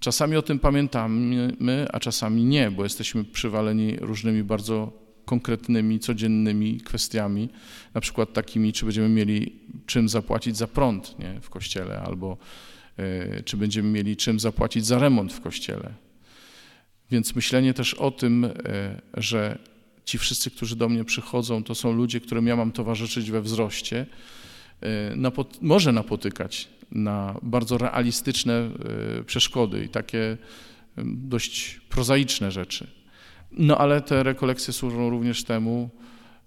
czasami 0.00 0.36
o 0.36 0.42
tym 0.42 0.58
pamiętamy, 0.58 1.86
a 1.92 2.00
czasami 2.00 2.44
nie, 2.44 2.70
bo 2.70 2.84
jesteśmy 2.84 3.24
przywaleni 3.24 3.96
różnymi 3.96 4.42
bardzo 4.42 4.92
konkretnymi, 5.24 6.00
codziennymi 6.00 6.80
kwestiami, 6.80 7.48
na 7.94 8.00
przykład 8.00 8.32
takimi, 8.32 8.72
czy 8.72 8.84
będziemy 8.84 9.08
mieli 9.08 9.60
czym 9.86 10.08
zapłacić 10.08 10.56
za 10.56 10.66
prąd 10.66 11.18
nie, 11.18 11.40
w 11.40 11.50
kościele, 11.50 12.00
albo 12.00 12.36
y, 12.98 13.42
czy 13.42 13.56
będziemy 13.56 13.88
mieli 13.88 14.16
czym 14.16 14.40
zapłacić 14.40 14.86
za 14.86 14.98
remont 14.98 15.32
w 15.32 15.40
kościele. 15.40 15.94
Więc 17.10 17.34
myślenie 17.34 17.74
też 17.74 17.94
o 17.94 18.10
tym, 18.10 18.44
y, 18.44 18.52
że 19.16 19.58
ci 20.10 20.18
wszyscy, 20.18 20.50
którzy 20.50 20.76
do 20.76 20.88
mnie 20.88 21.04
przychodzą, 21.04 21.64
to 21.64 21.74
są 21.74 21.92
ludzie, 21.92 22.20
którym 22.20 22.46
ja 22.46 22.56
mam 22.56 22.72
towarzyszyć 22.72 23.30
we 23.30 23.42
wzroście, 23.42 24.06
y, 25.12 25.16
napot 25.16 25.62
może 25.62 25.92
napotykać 25.92 26.68
na 26.90 27.38
bardzo 27.42 27.78
realistyczne 27.78 28.70
przeszkody 29.26 29.84
i 29.84 29.88
takie 29.88 30.36
dość 31.04 31.80
prozaiczne 31.88 32.50
rzeczy. 32.50 32.86
No 33.52 33.78
ale 33.78 34.00
te 34.00 34.22
rekolekcje 34.22 34.72
służą 34.72 35.10
również 35.10 35.44
temu, 35.44 35.90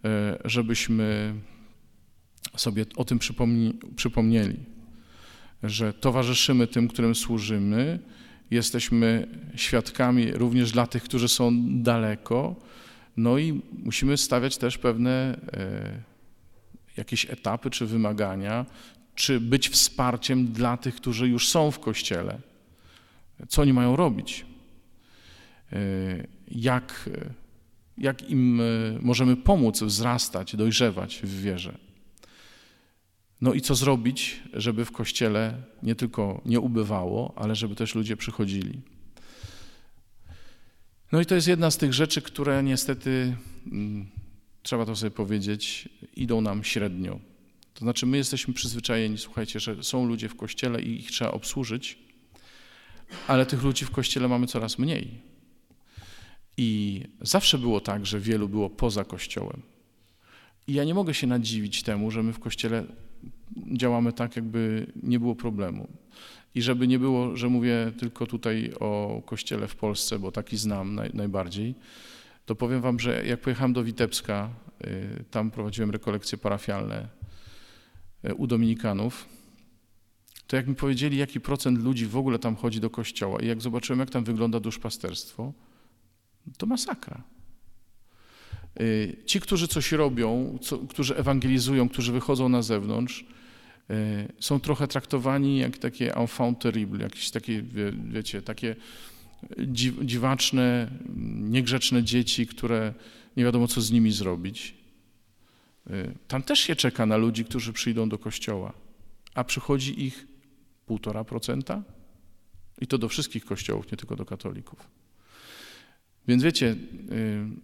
e, 0.05 0.37
żebyśmy 0.45 1.33
sobie 2.57 2.85
o 2.95 3.05
tym 3.05 3.19
przypomni, 3.19 3.73
przypomnieli, 3.95 4.59
że 5.63 5.93
towarzyszymy 5.93 6.67
tym, 6.67 6.87
którym 6.87 7.15
służymy, 7.15 7.99
jesteśmy 8.51 9.27
świadkami 9.55 10.31
również 10.31 10.71
dla 10.71 10.87
tych, 10.87 11.03
którzy 11.03 11.27
są 11.27 11.51
daleko, 11.83 12.55
no 13.17 13.37
i 13.37 13.61
musimy 13.83 14.17
stawiać 14.17 14.57
też 14.57 14.77
pewne 14.77 15.39
e, 15.53 16.01
jakieś 16.97 17.29
etapy 17.29 17.69
czy 17.69 17.85
wymagania, 17.85 18.65
czy 19.15 19.39
być 19.39 19.69
wsparciem 19.69 20.47
dla 20.47 20.77
tych, 20.77 20.95
którzy 20.95 21.27
już 21.27 21.49
są 21.49 21.71
w 21.71 21.79
Kościele. 21.79 22.37
Co 23.47 23.61
oni 23.61 23.73
mają 23.73 23.95
robić? 23.95 24.45
E, 25.71 25.77
jak, 26.47 27.09
jak 27.97 28.29
im 28.29 28.61
e, 28.61 28.63
możemy 29.01 29.35
pomóc 29.35 29.83
wzrastać, 29.83 30.55
dojrzewać 30.55 31.19
w 31.23 31.41
wierze. 31.41 31.77
No 33.41 33.53
i 33.53 33.61
co 33.61 33.75
zrobić, 33.75 34.43
żeby 34.53 34.85
w 34.85 34.91
kościele 34.91 35.63
nie 35.83 35.95
tylko 35.95 36.41
nie 36.45 36.59
ubywało, 36.59 37.33
ale 37.35 37.55
żeby 37.55 37.75
też 37.75 37.95
ludzie 37.95 38.17
przychodzili. 38.17 38.81
No 41.13 41.21
i 41.21 41.25
to 41.25 41.35
jest 41.35 41.47
jedna 41.47 41.71
z 41.71 41.77
tych 41.77 41.93
rzeczy, 41.93 42.21
które 42.21 42.63
niestety, 42.63 43.35
mm, 43.71 44.05
trzeba 44.63 44.85
to 44.85 44.95
sobie 44.95 45.11
powiedzieć, 45.11 45.89
idą 46.15 46.41
nam 46.41 46.63
średnio. 46.63 47.19
To 47.73 47.79
znaczy, 47.79 48.05
my 48.05 48.17
jesteśmy 48.17 48.53
przyzwyczajeni, 48.53 49.17
słuchajcie, 49.17 49.59
że 49.59 49.83
są 49.83 50.05
ludzie 50.05 50.29
w 50.29 50.35
kościele 50.35 50.81
i 50.81 50.99
ich 50.99 51.11
trzeba 51.11 51.31
obsłużyć, 51.31 51.97
ale 53.27 53.45
tych 53.45 53.63
ludzi 53.63 53.85
w 53.85 53.91
kościele 53.91 54.27
mamy 54.27 54.47
coraz 54.47 54.79
mniej. 54.79 55.07
I 56.57 57.01
zawsze 57.21 57.57
było 57.57 57.81
tak, 57.81 58.05
że 58.05 58.19
wielu 58.19 58.49
było 58.49 58.69
poza 58.69 59.03
Kościołem. 59.03 59.61
I 60.67 60.73
ja 60.73 60.83
nie 60.83 60.93
mogę 60.93 61.13
się 61.13 61.27
nadziwić 61.27 61.83
temu, 61.83 62.11
że 62.11 62.23
my 62.23 62.33
w 62.33 62.39
Kościele 62.39 62.83
działamy 63.71 64.13
tak, 64.13 64.35
jakby 64.35 64.91
nie 65.03 65.19
było 65.19 65.35
problemu. 65.35 65.87
I 66.55 66.61
żeby 66.61 66.87
nie 66.87 66.99
było, 66.99 67.37
że 67.37 67.49
mówię 67.49 67.91
tylko 67.99 68.27
tutaj 68.27 68.73
o 68.79 69.21
Kościele 69.25 69.67
w 69.67 69.75
Polsce, 69.75 70.19
bo 70.19 70.31
taki 70.31 70.57
znam 70.57 70.95
naj, 70.95 71.09
najbardziej, 71.13 71.75
to 72.45 72.55
powiem 72.55 72.81
wam, 72.81 72.99
że 72.99 73.25
jak 73.25 73.41
pojechałem 73.41 73.73
do 73.73 73.83
Witebska, 73.83 74.49
y, 74.85 75.23
tam 75.31 75.51
prowadziłem 75.51 75.91
rekolekcje 75.91 76.37
parafialne 76.37 77.07
y, 78.25 78.35
u 78.35 78.47
Dominikanów, 78.47 79.29
to 80.47 80.55
jak 80.55 80.67
mi 80.67 80.75
powiedzieli, 80.75 81.17
jaki 81.17 81.41
procent 81.41 81.83
ludzi 81.83 82.05
w 82.05 82.17
ogóle 82.17 82.39
tam 82.39 82.55
chodzi 82.55 82.79
do 82.79 82.89
kościoła 82.89 83.41
i 83.41 83.47
jak 83.47 83.61
zobaczyłem, 83.61 83.99
jak 83.99 84.09
tam 84.09 84.23
wygląda 84.23 84.59
duszpasterstwo, 84.59 85.53
to 86.57 86.65
masakra. 86.65 87.23
Y, 88.81 89.17
ci, 89.25 89.39
którzy 89.39 89.67
coś 89.67 89.91
robią, 89.91 90.57
co, 90.61 90.77
którzy 90.77 91.15
ewangelizują, 91.15 91.89
którzy 91.89 92.11
wychodzą 92.11 92.49
na 92.49 92.61
zewnątrz, 92.61 93.25
są 94.39 94.59
trochę 94.59 94.87
traktowani 94.87 95.57
jak 95.57 95.77
takie 95.77 96.15
enfant 96.15 96.59
terrible, 96.59 97.03
jakieś 97.03 97.31
takie, 97.31 97.61
wie, 97.61 97.91
wiecie, 98.09 98.41
takie 98.41 98.75
dziwaczne, 100.01 100.91
niegrzeczne 101.41 102.03
dzieci, 102.03 102.47
które 102.47 102.93
nie 103.37 103.43
wiadomo, 103.43 103.67
co 103.67 103.81
z 103.81 103.91
nimi 103.91 104.11
zrobić. 104.11 104.75
Y, 105.89 106.13
tam 106.27 106.43
też 106.43 106.59
się 106.59 106.75
czeka 106.75 107.05
na 107.05 107.17
ludzi, 107.17 107.45
którzy 107.45 107.73
przyjdą 107.73 108.09
do 108.09 108.17
kościoła, 108.17 108.73
a 109.33 109.43
przychodzi 109.43 110.05
ich 110.05 110.27
półtora 110.85 111.23
procenta 111.23 111.83
i 112.81 112.87
to 112.87 112.97
do 112.97 113.09
wszystkich 113.09 113.45
kościołów, 113.45 113.91
nie 113.91 113.97
tylko 113.97 114.15
do 114.15 114.25
katolików. 114.25 114.89
Więc 116.27 116.43
wiecie, 116.43 116.67
y, 116.67 116.75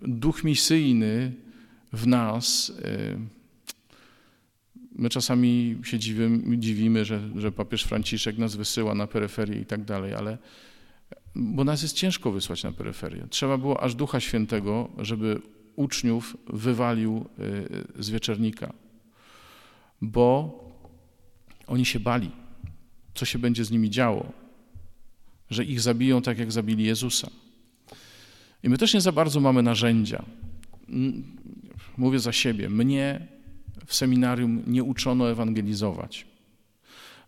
duch 0.01 0.43
misyjny 0.43 1.34
w 1.93 2.08
nas, 2.08 2.73
my 5.00 5.10
czasami 5.10 5.78
się 5.84 6.00
dziwimy, 6.00 6.58
dziwimy 6.58 7.06
że, 7.06 7.30
że 7.36 7.52
papież 7.52 7.84
Franciszek 7.84 8.38
nas 8.38 8.56
wysyła 8.56 8.96
na 8.96 9.08
peryferię 9.08 9.62
i 9.62 9.66
tak 9.66 9.84
dalej, 9.84 10.14
ale 10.14 10.38
bo 11.36 11.64
nas 11.64 11.82
jest 11.82 11.96
ciężko 11.96 12.32
wysłać 12.32 12.64
na 12.64 12.72
peryferię. 12.72 13.28
Trzeba 13.30 13.58
było 13.58 13.84
aż 13.84 13.96
Ducha 13.96 14.20
Świętego, 14.20 14.90
żeby 14.98 15.42
uczniów 15.76 16.38
wywalił 16.48 17.26
y, 17.98 18.04
z 18.04 18.10
wieczernika, 18.10 18.74
bo 20.02 20.60
oni 21.68 21.86
się 21.86 22.00
bali, 22.00 22.32
co 23.14 23.26
się 23.26 23.40
będzie 23.40 23.66
z 23.66 23.72
nimi 23.72 23.90
działo, 23.90 24.32
że 25.50 25.64
ich 25.64 25.82
zabiją 25.82 26.22
tak, 26.22 26.40
jak 26.40 26.52
zabili 26.52 26.84
Jezusa. 26.84 27.30
I 28.64 28.70
my 28.70 28.78
też 28.78 28.94
nie 28.94 29.02
za 29.02 29.12
bardzo 29.12 29.40
mamy 29.40 29.64
narzędzia. 29.64 30.26
Mówię 31.98 32.20
za 32.20 32.32
siebie. 32.32 32.70
Mnie 32.70 33.38
w 33.89 33.95
seminarium 33.95 34.63
nie 34.67 34.84
uczono 34.84 35.30
ewangelizować. 35.32 36.25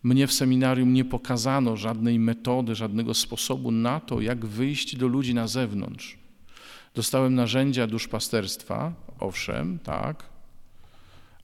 Mnie 0.04 0.28
w 0.28 0.34
seminarium 0.34 0.94
nie 0.94 1.06
pokazano 1.06 1.78
żadnej 1.78 2.20
metody, 2.20 2.76
żadnego 2.76 3.14
sposobu 3.14 3.72
na 3.72 4.00
to, 4.00 4.22
jak 4.22 4.46
wyjść 4.46 4.96
do 4.96 5.08
ludzi 5.08 5.34
na 5.34 5.48
zewnątrz. 5.48 6.18
Dostałem 6.96 7.36
narzędzia 7.36 7.88
duszpasterstwa, 7.88 8.94
owszem, 9.20 9.80
tak, 9.80 10.24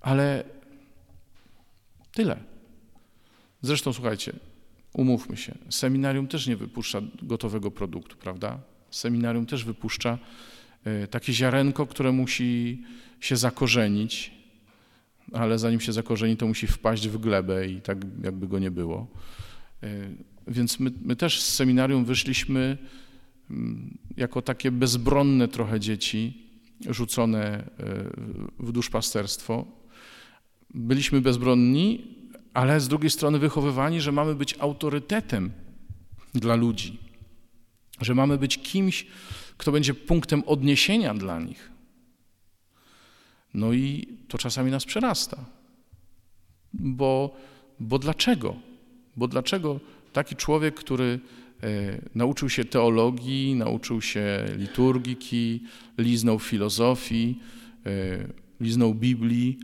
ale 0.01 0.43
tyle. 2.11 2.39
Zresztą 3.61 3.93
słuchajcie, 3.93 4.33
umówmy 4.93 5.37
się, 5.37 5.55
seminarium 5.69 6.27
też 6.27 6.47
nie 6.47 6.55
wypuszcza 6.55 7.01
gotowego 7.21 7.71
produktu, 7.71 8.17
prawda? 8.17 8.59
seminarium 8.91 9.45
też 9.45 9.63
wypuszcza 9.63 10.17
e, 10.83 11.07
takie 11.07 11.33
ziarenko, 11.33 11.85
które 11.85 12.11
musi 12.11 12.83
się 13.19 13.37
zakorzenić, 13.37 14.36
ale 15.33 15.59
zanim 15.59 15.79
się 15.79 15.93
zakorzeni, 15.93 16.37
to 16.37 16.47
musi 16.47 16.67
wpaść 16.67 17.07
w 17.07 17.17
glebę 17.17 17.67
i 17.67 17.81
tak 17.81 17.97
jakby 18.23 18.47
go 18.47 18.59
nie 18.59 18.71
było. 18.71 19.07
E, 19.83 19.87
więc 20.47 20.79
my, 20.79 20.91
my 21.01 21.15
też 21.15 21.41
z 21.41 21.55
seminarium 21.55 22.05
wyszliśmy 22.05 22.77
mm, 23.51 23.97
jako 24.17 24.41
takie 24.41 24.71
bezbronne 24.71 25.47
trochę 25.47 25.79
dzieci, 25.79 26.43
rzucone 26.89 27.39
e, 27.43 27.63
w 28.59 28.71
duszpasterstwo. 28.71 29.65
Byliśmy 30.73 31.21
bezbronni, 31.21 32.15
ale 32.53 32.79
z 32.79 32.87
drugiej 32.87 33.09
strony 33.09 33.39
wychowywani, 33.39 34.01
że 34.01 34.11
mamy 34.11 34.35
być 34.35 34.55
autorytetem 34.59 35.51
dla 36.33 36.55
ludzi 36.55 37.07
że 38.01 38.15
mamy 38.15 38.37
być 38.37 38.57
kimś, 38.57 39.05
kto 39.57 39.71
będzie 39.71 39.93
punktem 39.93 40.43
odniesienia 40.43 41.13
dla 41.13 41.39
nich. 41.39 41.71
No 43.53 43.73
i 43.73 44.16
to 44.27 44.37
czasami 44.37 44.71
nas 44.71 44.85
przerasta. 44.85 45.45
Bo, 46.73 47.35
bo 47.79 47.99
dlaczego? 47.99 48.55
Bo 49.15 49.27
dlaczego 49.27 49.79
taki 50.13 50.35
człowiek, 50.35 50.75
który 50.75 51.19
e, 51.63 52.01
nauczył 52.15 52.49
się 52.49 52.65
teologii, 52.65 53.55
nauczył 53.55 54.01
się 54.01 54.45
liturgiki, 54.57 55.63
liznął 55.97 56.39
filozofii, 56.39 57.39
e, 57.85 57.89
liznął 58.59 58.95
Biblii, 58.95 59.59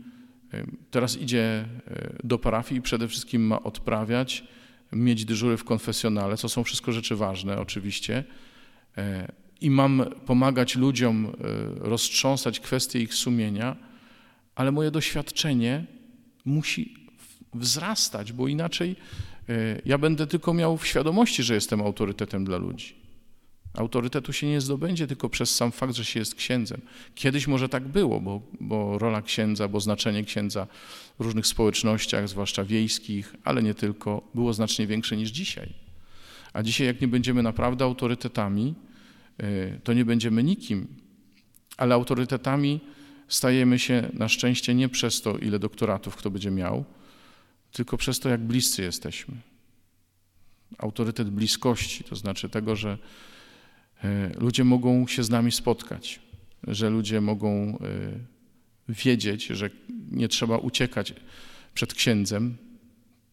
e, 0.52 0.64
teraz 0.90 1.16
idzie 1.16 1.64
do 2.24 2.38
parafii 2.38 2.78
i 2.78 2.82
przede 2.82 3.08
wszystkim 3.08 3.46
ma 3.46 3.62
odprawiać, 3.62 4.44
mieć 4.92 5.24
dyżury 5.24 5.56
w 5.56 5.64
konfesjonale, 5.64 6.36
co 6.36 6.48
są 6.48 6.64
wszystko 6.64 6.92
rzeczy 6.92 7.16
ważne 7.16 7.58
oczywiście, 7.58 8.24
i 9.60 9.70
mam 9.70 10.04
pomagać 10.26 10.76
ludziom 10.76 11.32
roztrząsać 11.78 12.60
kwestie 12.60 13.00
ich 13.00 13.14
sumienia, 13.14 13.76
ale 14.54 14.72
moje 14.72 14.90
doświadczenie 14.90 15.84
musi 16.44 16.94
wzrastać, 17.54 18.32
bo 18.32 18.48
inaczej 18.48 18.96
e, 19.48 19.82
ja 19.84 19.98
będę 19.98 20.26
tylko 20.26 20.54
miał 20.54 20.76
w 20.76 20.86
świadomości, 20.86 21.42
że 21.42 21.54
jestem 21.54 21.80
autorytetem 21.80 22.44
dla 22.44 22.56
ludzi. 22.56 23.04
Autorytetu 23.74 24.32
się 24.32 24.46
nie 24.46 24.60
zdobędzie 24.60 25.06
tylko 25.06 25.28
przez 25.28 25.56
sam 25.56 25.72
fakt, 25.72 25.94
że 25.94 26.04
się 26.04 26.20
jest 26.20 26.34
księdzem. 26.34 26.80
Kiedyś 27.14 27.46
może 27.46 27.68
tak 27.68 27.88
było, 27.88 28.20
bo, 28.20 28.42
bo 28.60 28.98
rola 28.98 29.22
księdza, 29.22 29.68
bo 29.68 29.80
znaczenie 29.80 30.24
księdza 30.24 30.66
w 31.18 31.24
różnych 31.24 31.46
społecznościach, 31.46 32.28
zwłaszcza 32.28 32.64
wiejskich, 32.64 33.34
ale 33.44 33.62
nie 33.62 33.74
tylko, 33.74 34.30
było 34.34 34.52
znacznie 34.52 34.86
większe 34.86 35.16
niż 35.16 35.30
dzisiaj. 35.30 35.72
A 36.52 36.62
dzisiaj, 36.62 36.86
jak 36.86 37.00
nie 37.00 37.08
będziemy 37.08 37.42
naprawdę 37.42 37.84
autorytetami, 37.84 38.74
e, 39.38 39.78
to 39.78 39.92
nie 39.92 40.04
będziemy 40.04 40.42
nikim. 40.42 40.86
Ale 41.76 41.94
autorytetami 41.94 42.80
stajemy 43.28 43.78
się 43.78 44.10
na 44.12 44.28
szczęście 44.28 44.74
nie 44.74 44.88
przez 44.88 45.22
to, 45.22 45.38
ile 45.38 45.58
doktoratów 45.58 46.16
kto 46.16 46.30
będzie 46.30 46.50
miał, 46.50 46.84
tylko 47.72 47.96
przez 47.96 48.20
to, 48.20 48.28
jak 48.28 48.40
bliscy 48.40 48.82
jesteśmy. 48.82 49.34
Autorytet 50.78 51.30
bliskości, 51.30 52.04
to 52.04 52.16
znaczy 52.16 52.48
tego, 52.48 52.76
że 52.76 52.98
e, 54.04 54.30
ludzie 54.40 54.64
mogą 54.64 55.06
się 55.06 55.24
z 55.24 55.30
nami 55.30 55.52
spotkać, 55.52 56.20
że 56.66 56.90
ludzie 56.90 57.20
mogą 57.20 57.78
e, 57.78 57.82
wiedzieć, 58.88 59.46
że 59.46 59.70
nie 60.10 60.28
trzeba 60.28 60.58
uciekać 60.58 61.14
przed 61.74 61.94
księdzem, 61.94 62.56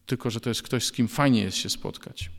tylko 0.06 0.30
że 0.30 0.40
to 0.40 0.48
jest 0.48 0.62
ktoś, 0.62 0.84
z 0.84 0.92
kim 0.92 1.08
fajnie 1.08 1.42
jest 1.42 1.56
się 1.56 1.70
spotkać. 1.70 2.30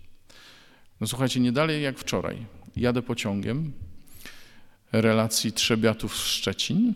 No 1.02 1.08
słuchajcie, 1.08 1.39
nie 1.39 1.52
dalej 1.52 1.84
jak 1.84 2.00
wczoraj. 2.00 2.46
Jadę 2.76 3.02
pociągiem 3.02 3.72
relacji 4.92 5.52
Trzebiatów-Szczecin 5.52 6.94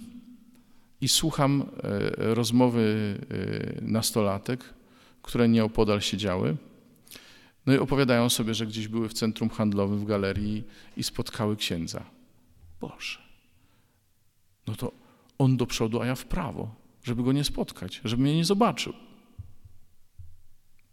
i 1.02 1.08
słucham 1.08 1.62
e, 1.62 2.36
rozmowy 2.36 3.18
nastolatek 3.82 4.78
które 5.28 5.50
nieopodal 5.50 6.02
siedziały. 6.02 6.58
No 7.66 7.74
i 7.74 7.78
opowiadają 7.78 8.30
sobie, 8.30 8.54
że 8.54 8.68
gdzieś 8.68 8.88
były 8.88 9.10
w 9.10 9.14
centrum 9.14 9.50
handlowym, 9.50 10.00
w 10.00 10.06
galerii 10.06 10.64
i 10.98 11.04
spotkały 11.04 11.56
księdza. 11.56 12.04
Boże, 12.82 13.20
no 14.68 14.76
to 14.76 14.92
on 15.38 15.58
do 15.58 15.66
przodu, 15.66 16.02
a 16.02 16.06
ja 16.06 16.16
w 16.16 16.26
prawo, 16.26 16.76
żeby 17.04 17.24
go 17.24 17.32
nie 17.32 17.44
spotkać, 17.44 18.02
żeby 18.04 18.24
mnie 18.24 18.36
nie 18.36 18.46
zobaczył. 18.46 18.94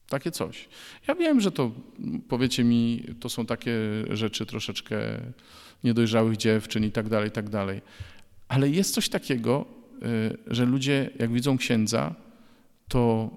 Takie 0.08 0.30
coś. 0.30 0.68
Ja 1.08 1.14
wiem, 1.14 1.40
że 1.40 1.52
to, 1.52 1.70
powiecie 2.28 2.64
mi, 2.64 3.04
to 3.20 3.28
są 3.28 3.46
takie 3.46 3.74
rzeczy 4.10 4.46
troszeczkę 4.46 4.96
niedojrzałych 5.84 6.36
dziewczyn 6.36 6.84
i 6.84 6.90
tak 6.90 7.08
dalej, 7.08 7.28
i 7.28 7.32
tak 7.32 7.50
dalej. 7.50 7.80
Ale 8.48 8.70
jest 8.70 8.94
coś 8.94 9.08
takiego, 9.08 9.64
że 10.46 10.64
ludzie, 10.64 11.10
jak 11.18 11.32
widzą 11.32 11.58
księdza, 11.58 12.14
to 12.88 13.30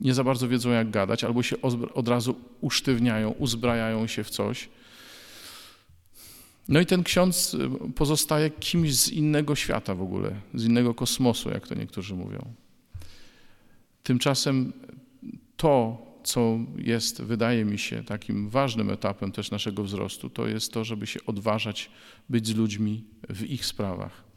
nie 0.00 0.14
za 0.14 0.24
bardzo 0.24 0.48
wiedzą, 0.48 0.70
jak 0.70 0.90
gadać, 0.90 1.24
albo 1.24 1.42
się 1.42 1.56
od 1.94 2.08
razu 2.08 2.36
usztywniają, 2.60 3.30
uzbrajają 3.30 4.06
się 4.06 4.24
w 4.24 4.30
coś. 4.30 4.68
No 6.68 6.80
i 6.80 6.86
ten 6.86 7.02
ksiądz 7.02 7.54
y, 7.54 7.70
pozostaje 7.94 8.50
kimś 8.50 8.94
z 8.94 9.08
innego 9.08 9.54
świata 9.54 9.94
w 9.94 10.02
ogóle, 10.02 10.40
z 10.54 10.64
innego 10.64 10.94
kosmosu, 10.94 11.50
jak 11.50 11.68
to 11.68 11.74
niektórzy 11.74 12.14
mówią. 12.14 12.52
Tymczasem 14.02 14.72
to, 15.56 16.02
co 16.24 16.58
jest, 16.76 17.22
wydaje 17.22 17.64
mi 17.64 17.78
się, 17.78 18.04
takim 18.04 18.48
ważnym 18.48 18.90
etapem 18.90 19.32
też 19.32 19.50
naszego 19.50 19.84
wzrostu, 19.84 20.30
to 20.30 20.46
jest 20.46 20.72
to, 20.72 20.84
żeby 20.84 21.06
się 21.06 21.20
odważać 21.26 21.90
być 22.28 22.46
z 22.46 22.54
ludźmi 22.54 23.04
w 23.28 23.42
ich 23.44 23.66
sprawach. 23.66 24.27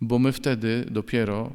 Bo 0.00 0.18
my 0.18 0.32
wtedy 0.32 0.86
dopiero 0.90 1.52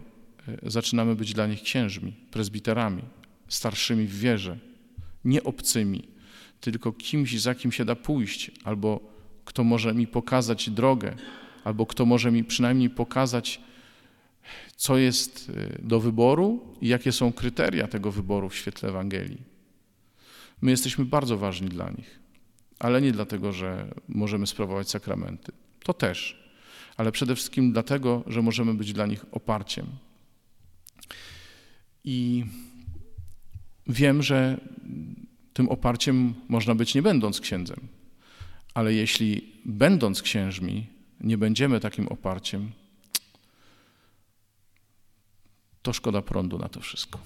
y, 0.65 0.71
zaczynamy 0.71 1.15
być 1.15 1.33
dla 1.33 1.47
nich 1.47 1.61
księżmi, 1.61 2.13
prezbiterami, 2.31 3.01
starszymi 3.47 4.07
w 4.07 4.19
wierze, 4.19 4.57
nie 5.25 5.43
obcymi, 5.43 6.07
tylko 6.61 6.91
kimś, 6.91 7.41
za 7.41 7.55
kim 7.55 7.71
się 7.71 7.85
da 7.85 7.95
pójść, 7.95 8.51
albo 8.63 8.99
kto 9.45 9.63
może 9.63 9.93
mi 9.93 10.07
pokazać 10.07 10.69
drogę, 10.69 11.15
albo 11.63 11.85
kto 11.85 12.05
może 12.05 12.31
mi 12.31 12.43
przynajmniej 12.43 12.89
pokazać, 12.89 13.61
co 14.75 14.97
jest 14.97 15.49
y, 15.49 15.81
do 15.83 15.99
wyboru 15.99 16.75
i 16.81 16.87
jakie 16.87 17.11
są 17.11 17.33
kryteria 17.33 17.87
tego 17.87 18.11
wyboru 18.11 18.49
w 18.49 18.55
świetle 18.55 18.89
Ewangelii. 18.89 19.41
My 20.61 20.71
jesteśmy 20.71 21.05
bardzo 21.05 21.37
ważni 21.37 21.69
dla 21.69 21.89
nich, 21.89 22.19
ale 22.79 23.01
nie 23.01 23.11
dlatego, 23.11 23.51
że 23.51 23.93
możemy 24.07 24.47
sprawować 24.47 24.89
sakramenty. 24.89 25.51
To 25.83 25.93
też, 25.93 26.40
ale 26.97 27.11
przede 27.11 27.35
wszystkim 27.35 27.73
dlatego, 27.73 28.23
że 28.27 28.41
możemy 28.41 28.73
być 28.73 28.93
dla 28.93 29.05
nich 29.05 29.25
oparciem. 29.31 29.87
I 32.03 32.45
Wiem, 33.87 34.23
że 34.23 34.57
tym 35.53 35.69
oparciem 35.69 36.33
można 36.47 36.75
być 36.75 36.95
nie 36.95 37.01
będąc 37.01 37.41
księdzem, 37.41 37.87
ale 38.73 38.93
jeśli 38.93 39.53
będąc 39.65 40.21
księżmi 40.21 40.87
nie 41.19 41.37
będziemy 41.37 41.79
takim 41.79 42.07
oparciem, 42.07 42.71
to 45.81 45.93
szkoda 45.93 46.21
prądu 46.21 46.57
na 46.57 46.69
to 46.69 46.79
wszystko. 46.79 47.19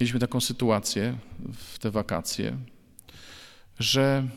Mieliśmy 0.00 0.20
taką 0.20 0.40
sytuację 0.40 1.18
w 1.52 1.78
te 1.78 1.90
wakacje, 1.90 2.56
że 3.78 4.28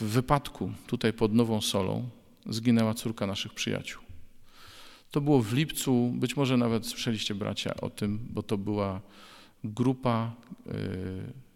w 0.00 0.04
wypadku 0.04 0.72
tutaj 0.86 1.12
pod 1.12 1.34
Nową 1.34 1.60
Solą 1.60 2.08
zginęła 2.46 2.94
córka 2.94 3.26
naszych 3.26 3.54
przyjaciół. 3.54 4.02
To 5.10 5.20
było 5.20 5.42
w 5.42 5.52
lipcu, 5.52 6.12
być 6.14 6.36
może 6.36 6.56
nawet 6.56 6.86
słyszeliście 6.86 7.34
bracia 7.34 7.74
o 7.76 7.90
tym, 7.90 8.18
bo 8.30 8.42
to 8.42 8.58
była 8.58 9.00
grupa 9.64 10.32
y, 10.66 10.72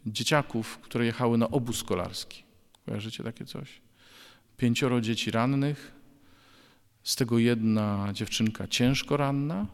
dzieciaków, 0.06 0.78
które 0.78 1.06
jechały 1.06 1.38
na 1.38 1.50
obóz 1.50 1.76
szkolarski. 1.76 2.42
Kojarzycie 2.86 3.24
takie 3.24 3.44
coś? 3.44 3.80
Pięcioro 4.56 5.00
dzieci 5.00 5.30
rannych, 5.30 5.92
z 7.02 7.16
tego 7.16 7.38
jedna 7.38 8.08
dziewczynka 8.12 8.68
ciężko 8.68 9.16
ranna. 9.16 9.66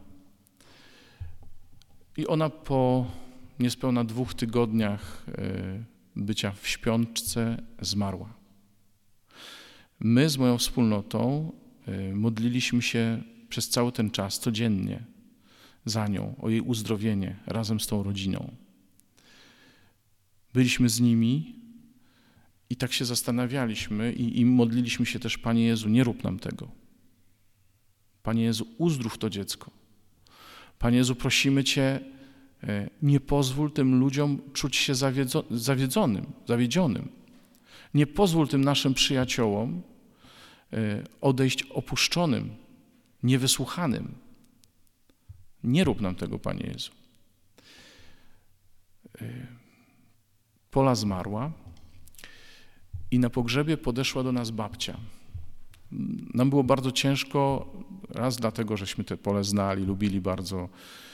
I 2.17 2.27
ona 2.27 2.49
po 2.49 3.11
niespełna 3.59 4.03
dwóch 4.03 4.33
tygodniach 4.33 5.25
y, 5.27 5.83
bycia 6.15 6.51
w 6.51 6.67
śpiączce 6.67 7.57
zmarła. 7.81 8.36
My 9.99 10.29
z 10.29 10.37
moją 10.37 10.57
wspólnotą 10.57 11.51
y, 11.87 12.15
modliliśmy 12.15 12.81
się 12.81 13.23
przez 13.49 13.69
cały 13.69 13.91
ten 13.91 14.11
czas, 14.11 14.39
codziennie, 14.39 15.03
za 15.85 16.07
nią, 16.07 16.35
o 16.41 16.49
jej 16.49 16.61
uzdrowienie 16.61 17.35
razem 17.45 17.79
z 17.79 17.87
tą 17.87 18.03
rodziną. 18.03 18.51
Byliśmy 20.53 20.89
z 20.89 20.99
nimi 20.99 21.55
i 22.69 22.75
tak 22.75 22.93
się 22.93 23.05
zastanawialiśmy 23.05 24.13
i, 24.13 24.39
i 24.39 24.45
modliliśmy 24.45 25.05
się 25.05 25.19
też, 25.19 25.37
Panie 25.37 25.65
Jezu, 25.65 25.89
nie 25.89 26.03
rób 26.03 26.23
nam 26.23 26.39
tego. 26.39 26.71
Panie 28.23 28.43
Jezu, 28.43 28.67
uzdrów 28.77 29.17
to 29.17 29.29
dziecko. 29.29 29.71
Panie 30.79 30.97
Jezu, 30.97 31.15
prosimy 31.15 31.63
Cię, 31.63 31.99
e, 32.63 32.89
nie 33.01 33.19
pozwól 33.19 33.71
tym 33.71 33.99
ludziom 33.99 34.41
czuć 34.53 34.75
się 34.75 34.95
zawiedzonym, 35.49 36.25
zawiedzionym. 36.45 37.16
Nie 37.93 38.07
pozwól 38.07 38.47
tym 38.47 38.63
naszym 38.63 38.93
przyjaciołom 38.93 39.81
e, 40.73 41.03
odejść 41.21 41.63
opuszczonym, 41.63 42.55
niewysłuchanym. 43.23 44.15
Nie 45.63 45.83
rób 45.83 46.01
nam 46.01 46.15
tego, 46.15 46.39
Panie 46.39 46.67
Jezu. 46.73 46.91
Y, 49.21 49.47
Pola 50.71 50.95
zmarła 50.95 51.51
i 53.11 53.19
na 53.19 53.29
pogrzebie 53.29 53.77
podeszła 53.77 54.23
do 54.23 54.31
nas 54.31 54.51
babcia. 54.51 54.97
Nam 56.33 56.49
było 56.49 56.63
bardzo 56.63 56.91
ciężko, 56.91 57.73
raz 58.09 58.37
dlatego, 58.37 58.77
żeśmy 58.77 59.03
te 59.03 59.17
pole 59.17 59.43
znali, 59.43 59.85
lubili 59.85 60.21
bardzo, 60.21 60.63
y, 60.63 61.06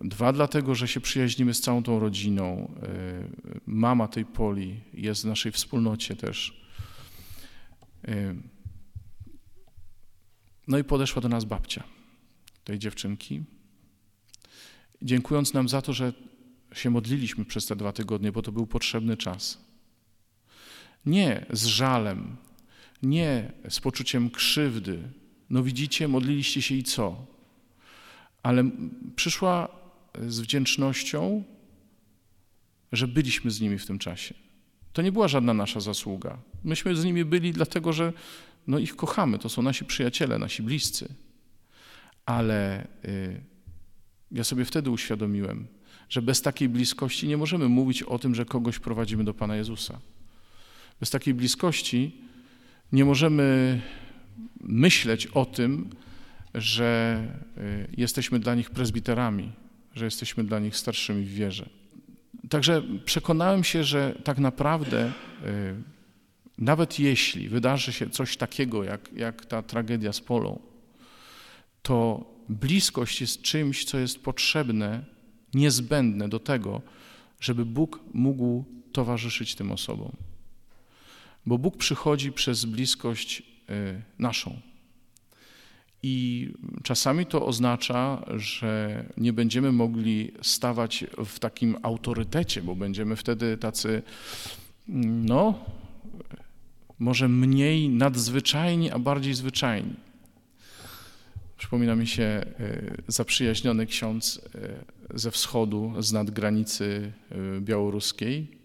dwa 0.00 0.32
dlatego, 0.32 0.74
że 0.74 0.88
się 0.88 1.00
przyjaźnimy 1.00 1.54
z 1.54 1.60
całą 1.60 1.82
tą 1.82 1.98
rodziną. 1.98 2.74
Y, 2.82 3.60
mama 3.66 4.08
tej 4.08 4.24
Poli 4.24 4.80
jest 4.94 5.22
w 5.22 5.26
naszej 5.26 5.52
wspólnocie 5.52 6.16
też. 6.16 6.62
No 10.68 10.78
i 10.78 10.84
podeszła 10.84 11.22
do 11.22 11.28
nas 11.28 11.44
babcia 11.44 11.84
tej 12.64 12.78
dziewczynki, 12.78 13.42
dziękując 15.02 15.54
nam 15.54 15.68
za 15.68 15.82
to, 15.82 15.92
że 15.92 16.12
się 16.74 16.90
modliliśmy 16.90 17.44
przez 17.44 17.66
te 17.66 17.76
dwa 17.76 17.92
tygodnie, 17.92 18.32
bo 18.32 18.42
to 18.42 18.52
był 18.52 18.66
potrzebny 18.66 19.16
czas. 19.16 19.64
Nie 21.06 21.46
z 21.50 21.64
żalem, 21.64 22.36
nie 23.02 23.52
z 23.68 23.80
poczuciem 23.80 24.30
krzywdy. 24.30 25.02
No 25.50 25.62
widzicie, 25.62 26.08
modliliście 26.08 26.62
się 26.62 26.74
i 26.74 26.82
co? 26.82 27.26
Ale 28.42 28.70
przyszła 29.16 29.68
z 30.28 30.40
wdzięcznością, 30.40 31.44
że 32.92 33.08
byliśmy 33.08 33.50
z 33.50 33.60
nimi 33.60 33.78
w 33.78 33.86
tym 33.86 33.98
czasie. 33.98 34.34
To 34.92 35.02
nie 35.02 35.12
była 35.12 35.28
żadna 35.28 35.54
nasza 35.54 35.80
zasługa. 35.80 36.38
Myśmy 36.64 36.96
z 36.96 37.04
nimi 37.04 37.24
byli 37.24 37.52
dlatego, 37.52 37.92
że 37.92 38.12
no 38.66 38.78
ich 38.78 38.96
kochamy, 38.96 39.38
to 39.38 39.48
są 39.48 39.62
nasi 39.62 39.84
przyjaciele, 39.84 40.38
nasi 40.38 40.62
bliscy. 40.62 41.14
Ale 42.26 42.86
y, 43.04 43.40
ja 44.30 44.44
sobie 44.44 44.64
wtedy 44.64 44.90
uświadomiłem, 44.90 45.66
że 46.08 46.22
bez 46.22 46.42
takiej 46.42 46.68
bliskości 46.68 47.28
nie 47.28 47.36
możemy 47.36 47.68
mówić 47.68 48.02
o 48.02 48.18
tym, 48.18 48.34
że 48.34 48.44
kogoś 48.44 48.78
prowadzimy 48.78 49.24
do 49.24 49.34
Pana 49.34 49.56
Jezusa. 49.56 50.00
Bez 51.00 51.10
takiej 51.10 51.34
bliskości 51.34 52.16
nie 52.92 53.04
możemy 53.04 53.80
myśleć 54.60 55.26
o 55.26 55.44
tym, 55.44 55.90
że 56.54 57.22
y, 57.58 57.88
jesteśmy 57.96 58.38
dla 58.38 58.54
nich 58.54 58.70
prezbiterami, 58.70 59.52
że 59.94 60.04
jesteśmy 60.04 60.44
dla 60.44 60.58
nich 60.58 60.76
starszymi 60.76 61.24
w 61.24 61.34
wierze. 61.34 61.68
Także 62.48 62.82
przekonałem 63.04 63.64
się, 63.64 63.84
że 63.84 64.14
tak 64.24 64.38
naprawdę, 64.38 65.12
y, 65.44 65.74
nawet 66.58 66.98
jeśli 66.98 67.48
wydarzy 67.48 67.92
się 67.92 68.10
coś 68.10 68.36
takiego, 68.36 68.84
jak, 68.84 69.12
jak 69.12 69.46
ta 69.46 69.62
tragedia 69.62 70.12
z 70.12 70.20
Polą, 70.20 70.58
to 71.82 72.24
bliskość 72.48 73.20
jest 73.20 73.42
czymś, 73.42 73.84
co 73.84 73.98
jest 73.98 74.22
potrzebne, 74.22 75.04
niezbędne 75.54 76.28
do 76.28 76.38
tego, 76.38 76.82
żeby 77.40 77.64
Bóg 77.64 78.00
mógł 78.14 78.64
towarzyszyć 78.92 79.54
tym 79.54 79.72
osobom. 79.72 80.12
Bo 81.46 81.58
Bóg 81.58 81.76
przychodzi 81.76 82.32
przez 82.32 82.64
bliskość 82.64 83.42
y, 83.70 84.02
naszą. 84.18 84.71
I 86.02 86.48
czasami 86.82 87.26
to 87.26 87.46
oznacza, 87.46 88.24
że 88.36 89.04
nie 89.16 89.32
będziemy 89.32 89.72
mogli 89.72 90.32
stawać 90.42 91.04
w 91.24 91.38
takim 91.38 91.76
autorytecie, 91.82 92.62
bo 92.62 92.76
będziemy 92.76 93.16
wtedy 93.16 93.56
tacy, 93.56 94.02
no, 94.88 95.64
może 96.98 97.28
mniej 97.28 97.88
nadzwyczajni, 97.88 98.90
a 98.90 98.98
bardziej 98.98 99.34
zwyczajni. 99.34 99.94
Przypomina 101.58 101.96
mi 101.96 102.06
się 102.06 102.22
e, 102.22 102.44
zaprzyjaźniony 103.08 103.86
ksiądz 103.86 104.40
e, 104.54 105.18
ze 105.18 105.30
wschodu, 105.30 105.92
z 105.98 106.12
nadgranicy 106.12 107.12
e, 107.30 107.60
białoruskiej, 107.60 108.61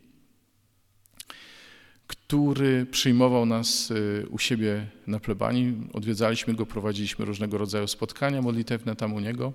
który 2.27 2.85
przyjmował 2.85 3.45
nas 3.45 3.91
y, 3.91 4.27
u 4.29 4.39
siebie 4.39 4.87
na 5.07 5.19
plebanii. 5.19 5.73
Odwiedzaliśmy 5.93 6.53
go, 6.53 6.65
prowadziliśmy 6.65 7.25
różnego 7.25 7.57
rodzaju 7.57 7.87
spotkania 7.87 8.41
modlitewne 8.41 8.95
tam 8.95 9.13
u 9.13 9.19
niego. 9.19 9.53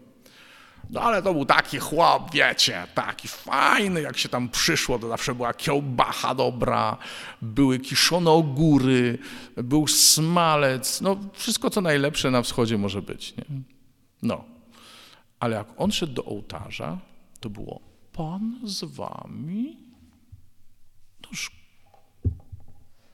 No 0.91 1.01
ale 1.01 1.23
to 1.23 1.35
był 1.35 1.45
taki 1.45 1.79
chłop, 1.79 2.35
wiecie, 2.35 2.87
taki 2.95 3.29
fajny, 3.29 4.03
jak 4.03 4.19
się 4.19 4.29
tam 4.29 4.49
przyszło, 4.49 4.99
to 4.99 5.09
zawsze 5.09 5.35
była 5.35 5.55
kiełbacha 5.55 6.35
dobra, 6.35 6.97
były 7.43 7.79
kiszone 7.79 8.31
ogóry, 8.31 9.19
był 9.57 9.87
smalec, 9.87 11.01
no 11.01 11.17
wszystko 11.33 11.71
co 11.71 11.81
najlepsze 11.81 12.31
na 12.31 12.43
wschodzie 12.43 12.79
może 12.79 13.03
być, 13.03 13.37
nie? 13.37 13.45
No, 14.23 14.45
ale 15.41 15.57
jak 15.57 15.67
on 15.77 15.93
szedł 15.93 16.13
do 16.13 16.25
ołtarza, 16.25 16.99
to 17.41 17.51
było 17.51 17.81
Pan 18.13 18.61
z 18.65 18.85
wami? 18.85 19.77
Toż 21.21 21.62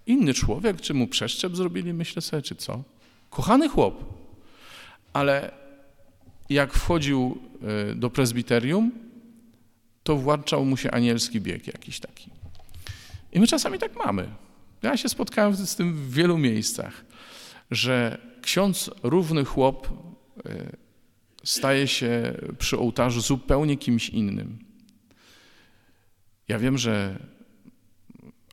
Inny 0.09 0.35
człowiek, 0.35 0.81
czy 0.81 0.95
mu 0.95 1.07
przeszczep 1.07 1.57
zrobili, 1.57 1.93
myślę 1.93 2.23
sobie, 2.23 2.43
czy 2.43 2.55
co? 2.55 2.83
Kochany 3.31 3.69
chłop. 3.69 4.05
Ale 5.13 5.51
jak 6.51 6.75
wchodził 6.75 7.39
e, 7.91 7.95
do 7.95 8.11
prezbiterium, 8.11 8.93
to 10.03 10.17
włączał 10.17 10.65
mu 10.65 10.77
się 10.77 10.91
anielski 10.91 11.41
bieg 11.41 11.67
jakiś 11.67 12.01
taki. 12.01 12.31
I 13.33 13.41
my 13.41 13.47
czasami 13.47 13.79
tak 13.79 13.97
mamy. 13.97 14.29
Ja 14.83 14.97
się 14.97 15.09
spotkałem 15.09 15.57
z 15.57 15.77
tym 15.77 15.95
w 15.95 16.13
wielu 16.13 16.39
miejscach, 16.39 17.05
że 17.71 18.19
ksiądz 18.43 18.91
równy 19.03 19.45
chłop 19.45 19.89
e, 20.47 20.77
staje 21.45 21.89
się 21.89 22.35
przy 22.59 22.79
ołtarzu 22.79 23.21
zupełnie 23.21 23.77
kimś 23.77 24.09
innym. 24.09 24.59
Ja 26.49 26.59
wiem, 26.59 26.79
że 26.79 27.19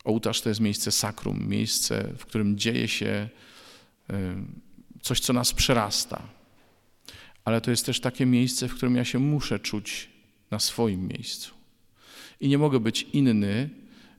Ołtarz 0.06 0.41
to 0.41 0.50
jest 0.50 0.62
miejsce 0.62 0.91
sakrum, 0.91 1.48
miejsce, 1.48 2.13
w 2.18 2.26
którym 2.26 2.58
dzieje 2.58 2.88
się 2.88 3.30
coś, 5.02 5.20
co 5.20 5.34
nas 5.34 5.54
przerasta. 5.54 6.22
Ale 7.46 7.62
to 7.62 7.72
jest 7.72 7.86
też 7.86 8.00
takie 8.00 8.26
miejsce, 8.26 8.68
w 8.68 8.76
którym 8.76 8.96
ja 8.96 9.06
się 9.06 9.20
muszę 9.20 9.60
czuć 9.60 10.10
na 10.52 10.60
swoim 10.60 11.08
miejscu. 11.08 11.54
I 12.41 12.48
nie 12.48 12.58
mogę 12.58 12.80
być 12.80 13.02
inny 13.13 13.70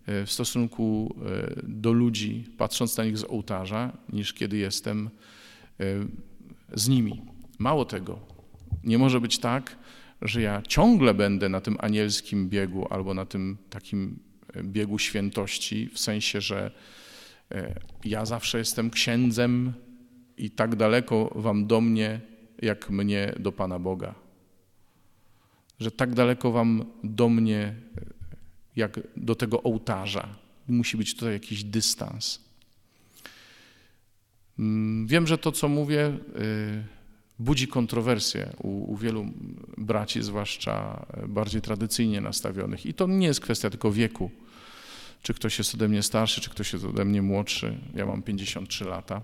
e, 0.07 0.27
w 0.27 0.33
stosunku 0.33 1.17
e, 1.27 1.63
do 1.63 1.93
ludzi, 1.93 2.45
patrząc 2.59 2.97
na 2.97 3.05
nich 3.05 3.19
z 3.19 3.25
ołtarza, 3.25 3.97
niż 4.13 4.33
kiedy 4.33 4.57
jestem 4.57 5.11
e, 5.81 5.85
z 6.75 6.89
nimi. 6.89 7.23
Mało 7.59 7.85
tego, 7.85 8.19
nie 8.85 8.99
może 8.99 9.21
być 9.21 9.39
tak, 9.39 9.77
że 10.23 10.43
ja 10.43 10.63
ciągle 10.63 11.15
będę 11.15 11.49
na 11.49 11.61
tym 11.61 11.77
anielskim 11.81 12.49
biegu 12.49 12.87
albo 12.91 13.15
na 13.15 13.27
tym 13.27 13.57
takim 13.71 14.19
biegu 14.63 14.99
świętości, 14.99 15.89
w 15.89 15.99
sensie, 15.99 16.41
że 16.41 16.71
e, 17.53 17.81
ja 18.05 18.25
zawsze 18.25 18.59
jestem 18.59 18.91
księdzem 18.91 19.73
i 20.39 20.51
tak 20.51 20.77
daleko 20.77 21.33
wam 21.35 21.67
do 21.67 21.81
mnie, 21.81 22.21
jak 22.63 22.91
mnie 22.91 23.33
do 23.41 23.53
Pana 23.53 23.79
Boga. 23.79 24.15
Że 25.81 25.91
tak 25.91 26.15
daleko 26.15 26.53
wam 26.53 26.85
do 27.05 27.29
mnie, 27.29 27.59
e, 27.59 27.75
jak 28.77 29.01
do 29.17 29.35
tego 29.35 29.63
ołtarza. 29.63 30.29
Musi 30.69 30.97
być 30.97 31.15
tutaj 31.15 31.33
jakiś 31.33 31.65
dystans. 31.65 32.41
Mm, 34.59 35.07
wiem, 35.07 35.27
że 35.27 35.39
to, 35.39 35.53
co 35.53 35.69
mówię, 35.69 36.07
e, 36.07 36.17
budzi 37.39 37.69
kontrowersje 37.69 38.53
u, 38.59 38.93
u, 38.93 38.97
wielu 38.97 39.27
braci, 39.79 40.23
zwłaszcza 40.23 41.07
bardziej 41.29 41.63
tradycyjnie 41.63 42.21
nastawionych. 42.21 42.87
I 42.87 42.95
to 42.95 43.07
nie 43.07 43.27
jest 43.27 43.41
kwestia 43.41 43.71
tylko 43.71 43.93
wieku 43.93 44.31
czy 45.23 45.35
ktoś 45.35 45.59
jest 45.59 45.75
ode 45.75 45.89
mnie 45.89 46.03
starszy, 46.03 46.41
czy 46.41 46.51
ktoś 46.51 46.73
jest 46.73 46.85
ode 46.85 47.05
mnie 47.05 47.23
młodszy. 47.23 47.79
Ja 47.95 48.07
mam 48.07 48.23
53 48.23 48.85
lata. 48.85 49.23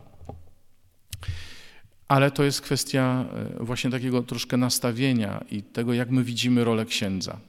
Ale 2.08 2.30
to 2.30 2.44
jest 2.44 2.60
kwestia 2.60 3.24
e, 3.60 3.64
właśnie 3.64 3.90
takiego 3.90 4.22
troszkę 4.22 4.56
nastawienia 4.56 5.44
i 5.50 5.62
tego, 5.62 5.92
jak 5.92 6.10
my 6.10 6.24
widzimy 6.24 6.64
rolę 6.64 6.86
księdza. 6.86 7.40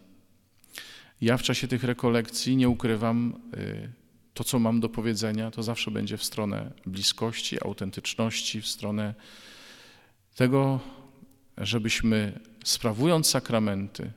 Ja 1.21 1.38
w 1.38 1.43
czasie 1.43 1.67
tych 1.67 1.84
rekolekcji 1.84 2.56
nie 2.56 2.69
ukrywam, 2.69 3.34
e, 3.58 3.89
to 4.34 4.43
co 4.43 4.60
mam 4.60 4.79
do 4.79 4.89
powiedzenia, 4.89 5.51
to 5.51 5.63
zawsze 5.63 5.91
będzie 5.91 6.17
w 6.17 6.23
stronę 6.23 6.71
bliskości, 6.86 7.63
autentyczności, 7.63 8.62
w 8.62 8.67
stronę 8.67 9.13
tego, 10.36 10.79
żebyśmy 11.58 12.39
sprawując 12.63 13.27
sakramenty, 13.27 14.12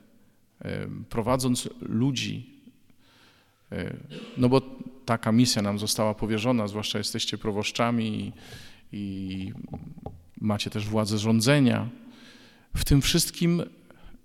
e, 0.61 0.87
prowadząc 1.09 1.69
ludzi 1.81 2.56
no 4.37 4.49
bo 4.49 4.61
taka 5.05 5.31
misja 5.31 5.61
nam 5.61 5.79
została 5.79 6.13
powierzona, 6.13 6.67
zwłaszcza 6.67 6.97
jesteście 6.97 7.37
proboszczami 7.37 8.07
i, 8.17 8.31
i 8.91 9.53
macie 10.41 10.69
też 10.69 10.87
władzę 10.87 11.17
rządzenia. 11.17 11.89
W 12.75 12.85
tym 12.85 13.01
wszystkim 13.01 13.63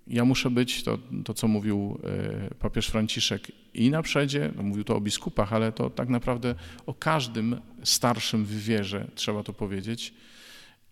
ja 0.07 0.25
muszę 0.25 0.49
być, 0.49 0.83
to, 0.83 0.97
to 1.25 1.33
co 1.33 1.47
mówił 1.47 1.99
e, 2.03 2.53
papież 2.55 2.87
Franciszek, 2.87 3.51
i 3.73 3.89
na 3.89 4.01
przedzie, 4.01 4.51
no 4.55 4.63
mówił 4.63 4.83
to 4.83 4.95
o 4.95 5.01
biskupach, 5.01 5.53
ale 5.53 5.71
to 5.71 5.89
tak 5.89 6.09
naprawdę 6.09 6.55
o 6.85 6.93
każdym 6.93 7.61
starszym 7.83 8.45
w 8.45 8.63
wierze, 8.63 9.07
trzeba 9.15 9.43
to 9.43 9.53
powiedzieć, 9.53 10.13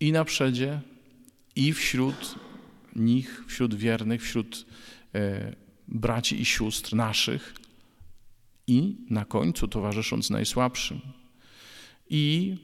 i 0.00 0.12
na 0.12 0.24
przedzie, 0.24 0.80
i 1.56 1.72
wśród 1.72 2.34
nich, 2.96 3.44
wśród 3.48 3.74
wiernych, 3.74 4.22
wśród 4.22 4.66
e, 5.14 5.52
braci 5.88 6.40
i 6.40 6.44
sióstr 6.44 6.94
naszych, 6.94 7.54
i 8.66 8.96
na 9.10 9.24
końcu 9.24 9.68
towarzysząc 9.68 10.30
najsłabszym. 10.30 11.00
I 12.10 12.56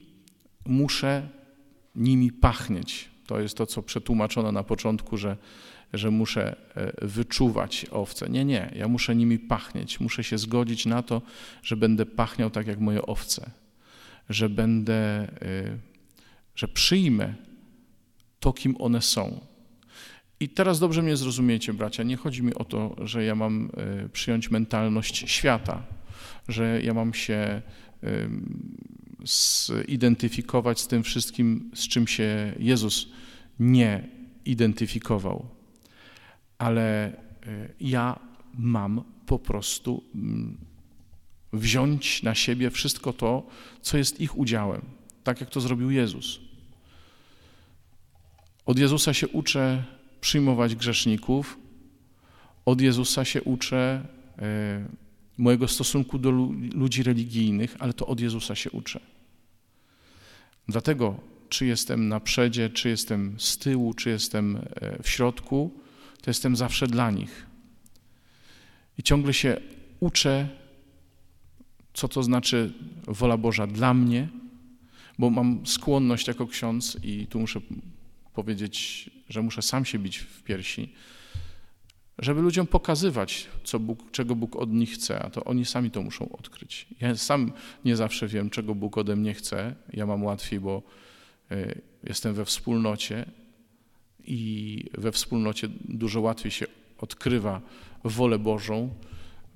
muszę 0.66 1.28
nimi 1.94 2.32
pachnieć. 2.32 3.10
To 3.26 3.40
jest 3.40 3.56
to, 3.56 3.66
co 3.66 3.82
przetłumaczono 3.82 4.52
na 4.52 4.64
początku, 4.64 5.16
że, 5.16 5.36
że 5.92 6.10
muszę 6.10 6.56
e, 6.74 7.06
wyczuwać 7.06 7.86
owce. 7.90 8.28
Nie, 8.28 8.44
nie, 8.44 8.72
ja 8.76 8.88
muszę 8.88 9.16
nimi 9.16 9.38
pachnieć. 9.38 10.00
Muszę 10.00 10.24
się 10.24 10.38
zgodzić 10.38 10.86
na 10.86 11.02
to, 11.02 11.22
że 11.62 11.76
będę 11.76 12.06
pachniał 12.06 12.50
tak 12.50 12.66
jak 12.66 12.80
moje 12.80 13.02
owce, 13.02 13.50
że 14.28 14.48
będę, 14.48 14.94
e, 14.94 15.78
że 16.54 16.68
przyjmę 16.68 17.34
to, 18.40 18.52
kim 18.52 18.76
one 18.78 19.02
są. 19.02 19.40
I 20.40 20.48
teraz 20.48 20.78
dobrze 20.78 21.02
mnie 21.02 21.16
zrozumiecie, 21.16 21.72
bracia. 21.72 22.02
Nie 22.02 22.16
chodzi 22.16 22.42
mi 22.42 22.54
o 22.54 22.64
to, 22.64 22.96
że 22.98 23.24
ja 23.24 23.34
mam 23.34 23.70
e, 23.76 24.08
przyjąć 24.08 24.50
mentalność 24.50 25.30
świata, 25.30 25.82
że 26.48 26.82
ja 26.82 26.94
mam 26.94 27.14
się 27.14 27.62
zidentyfikować 29.88 30.80
z 30.80 30.86
tym 30.86 31.02
wszystkim, 31.02 31.70
z 31.74 31.88
czym 31.88 32.06
się 32.06 32.54
Jezus 32.58 33.08
nie 33.60 34.08
identyfikował. 34.44 35.48
Ale 36.58 37.06
e, 37.06 37.12
ja 37.80 38.18
mam 38.54 39.04
po 39.26 39.38
prostu 39.38 40.04
mm, 40.14 40.58
wziąć 41.52 42.22
na 42.22 42.34
siebie 42.34 42.70
wszystko 42.70 43.12
to, 43.12 43.46
co 43.80 43.98
jest 43.98 44.20
ich 44.20 44.38
udziałem, 44.38 44.82
tak 45.24 45.40
jak 45.40 45.50
to 45.50 45.60
zrobił 45.60 45.90
Jezus. 45.90 46.40
Od 48.66 48.78
Jezusa 48.78 49.14
się 49.14 49.28
uczę 49.28 49.84
przyjmować 50.20 50.74
grzeszników, 50.74 51.58
od 52.64 52.80
Jezusa 52.80 53.24
się 53.24 53.42
uczę 53.42 54.08
e, 54.38 54.88
mojego 55.38 55.68
stosunku 55.68 56.18
do 56.18 56.30
ludzi 56.74 57.02
religijnych, 57.02 57.76
ale 57.78 57.92
to 57.92 58.06
od 58.06 58.20
Jezusa 58.20 58.54
się 58.54 58.70
uczę. 58.70 59.00
Dlatego, 60.68 61.20
czy 61.48 61.66
jestem 61.66 62.08
na 62.08 62.20
przedzie, 62.20 62.70
czy 62.70 62.88
jestem 62.88 63.34
z 63.38 63.58
tyłu, 63.58 63.94
czy 63.94 64.10
jestem 64.10 64.56
e, 64.56 65.02
w 65.02 65.08
środku, 65.08 65.80
to 66.22 66.30
jestem 66.30 66.56
zawsze 66.56 66.86
dla 66.86 67.10
nich. 67.10 67.46
I 68.98 69.02
ciągle 69.02 69.34
się 69.34 69.60
uczę, 70.00 70.48
co 71.94 72.08
to 72.08 72.22
znaczy 72.22 72.72
wola 73.06 73.36
Boża 73.36 73.66
dla 73.66 73.94
mnie, 73.94 74.28
bo 75.18 75.30
mam 75.30 75.66
skłonność 75.66 76.28
jako 76.28 76.46
ksiądz 76.46 76.96
i 77.02 77.26
tu 77.26 77.40
muszę 77.40 77.60
powiedzieć, 78.38 79.10
że 79.28 79.42
muszę 79.42 79.62
sam 79.62 79.84
się 79.84 79.98
bić 79.98 80.18
w 80.18 80.42
piersi, 80.42 80.92
żeby 82.18 82.40
ludziom 82.42 82.66
pokazywać, 82.66 83.48
co 83.64 83.78
Bóg, 83.78 84.10
czego 84.10 84.36
Bóg 84.36 84.56
od 84.56 84.72
nich 84.72 84.90
chce, 84.90 85.22
a 85.22 85.30
to 85.30 85.44
oni 85.44 85.64
sami 85.64 85.90
to 85.90 86.02
muszą 86.02 86.28
odkryć. 86.28 86.86
Ja 87.00 87.16
sam 87.16 87.52
nie 87.84 87.96
zawsze 87.96 88.28
wiem, 88.28 88.50
czego 88.50 88.74
Bóg 88.74 88.98
ode 88.98 89.16
mnie 89.16 89.34
chce. 89.34 89.74
Ja 89.92 90.06
mam 90.06 90.24
łatwiej, 90.24 90.60
bo 90.60 90.82
e, 91.50 91.74
jestem 92.04 92.34
we 92.34 92.44
wspólnocie 92.44 93.24
i 94.24 94.84
we 94.98 95.12
wspólnocie 95.12 95.68
dużo 95.84 96.20
łatwiej 96.20 96.50
się 96.50 96.66
odkrywa 96.98 97.60
wolę 98.04 98.38
Bożą, 98.38 98.90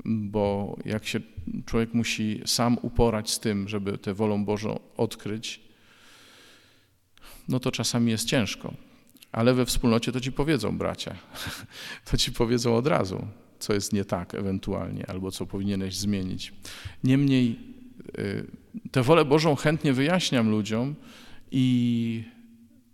bo 0.04 0.76
jak 0.84 1.06
się 1.06 1.20
człowiek 1.66 1.94
musi 1.94 2.40
sam 2.46 2.78
uporać 2.82 3.30
z 3.30 3.40
tym, 3.40 3.68
żeby 3.68 3.98
tę 3.98 4.14
wolę 4.14 4.44
Bożą 4.44 4.80
odkryć, 4.96 5.60
no 7.48 7.60
to 7.60 7.72
czasami 7.72 8.10
jest 8.10 8.26
ciężko. 8.26 8.74
Ale 9.32 9.54
we 9.54 9.66
wspólnocie 9.66 10.12
to 10.12 10.20
ci 10.20 10.32
powiedzą 10.32 10.78
bracia. 10.78 11.14
To 12.10 12.16
ci 12.16 12.32
powiedzą 12.32 12.76
od 12.76 12.86
razu, 12.86 13.26
co 13.58 13.74
jest 13.74 13.92
nie 13.92 14.04
tak 14.04 14.34
ewentualnie, 14.34 15.06
albo 15.06 15.30
co 15.30 15.46
powinieneś 15.46 15.96
zmienić. 15.96 16.52
Niemniej 17.04 17.58
y, 18.18 18.46
tę 18.90 19.02
wolę 19.02 19.24
Bożą 19.24 19.56
chętnie 19.56 19.92
wyjaśniam 19.92 20.50
ludziom 20.50 20.94
i 21.50 22.24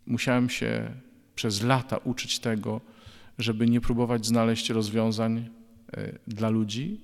musiałem 0.07 0.51
się 0.51 0.91
przez 1.35 1.63
lata 1.63 1.97
uczyć 1.97 2.39
tego, 2.39 2.81
żeby 3.39 3.69
nie 3.69 3.81
próbować 3.81 4.27
znaleźć 4.27 4.71
rozwiązań 4.71 5.39
y, 5.99 6.19
dla 6.27 6.49
ludzi, 6.49 7.01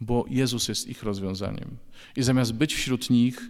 bo 0.00 0.24
Jezus 0.28 0.68
jest 0.68 0.88
ich 0.88 1.02
rozwiązaniem. 1.02 1.76
I 2.16 2.22
zamiast 2.22 2.52
być 2.52 2.74
wśród 2.74 3.10
nich, 3.10 3.48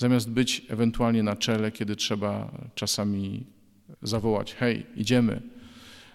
zamiast 0.00 0.30
być 0.30 0.62
ewentualnie 0.68 1.22
na 1.22 1.36
czele, 1.36 1.72
kiedy 1.72 1.96
trzeba 1.96 2.50
czasami 2.74 3.46
zawołać: 4.02 4.54
hej, 4.54 4.86
idziemy, 4.96 5.42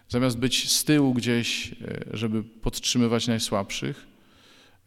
zamiast 0.10 0.38
być 0.38 0.72
z 0.72 0.84
tyłu 0.84 1.14
gdzieś, 1.14 1.72
e, 1.72 1.76
żeby 2.14 2.44
podtrzymywać 2.44 3.28
najsłabszych, 3.28 4.08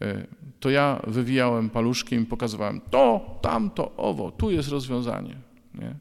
e, 0.00 0.26
to 0.60 0.70
ja 0.70 1.02
wywijałem 1.06 1.70
paluszkiem 1.70 2.22
i 2.22 2.26
pokazywałem 2.26 2.80
to, 2.90 3.38
tamto, 3.42 3.96
owo, 3.96 4.30
tu 4.30 4.50
jest 4.50 4.68
rozwiązanie. 4.68 5.36
Nie? 5.74 5.94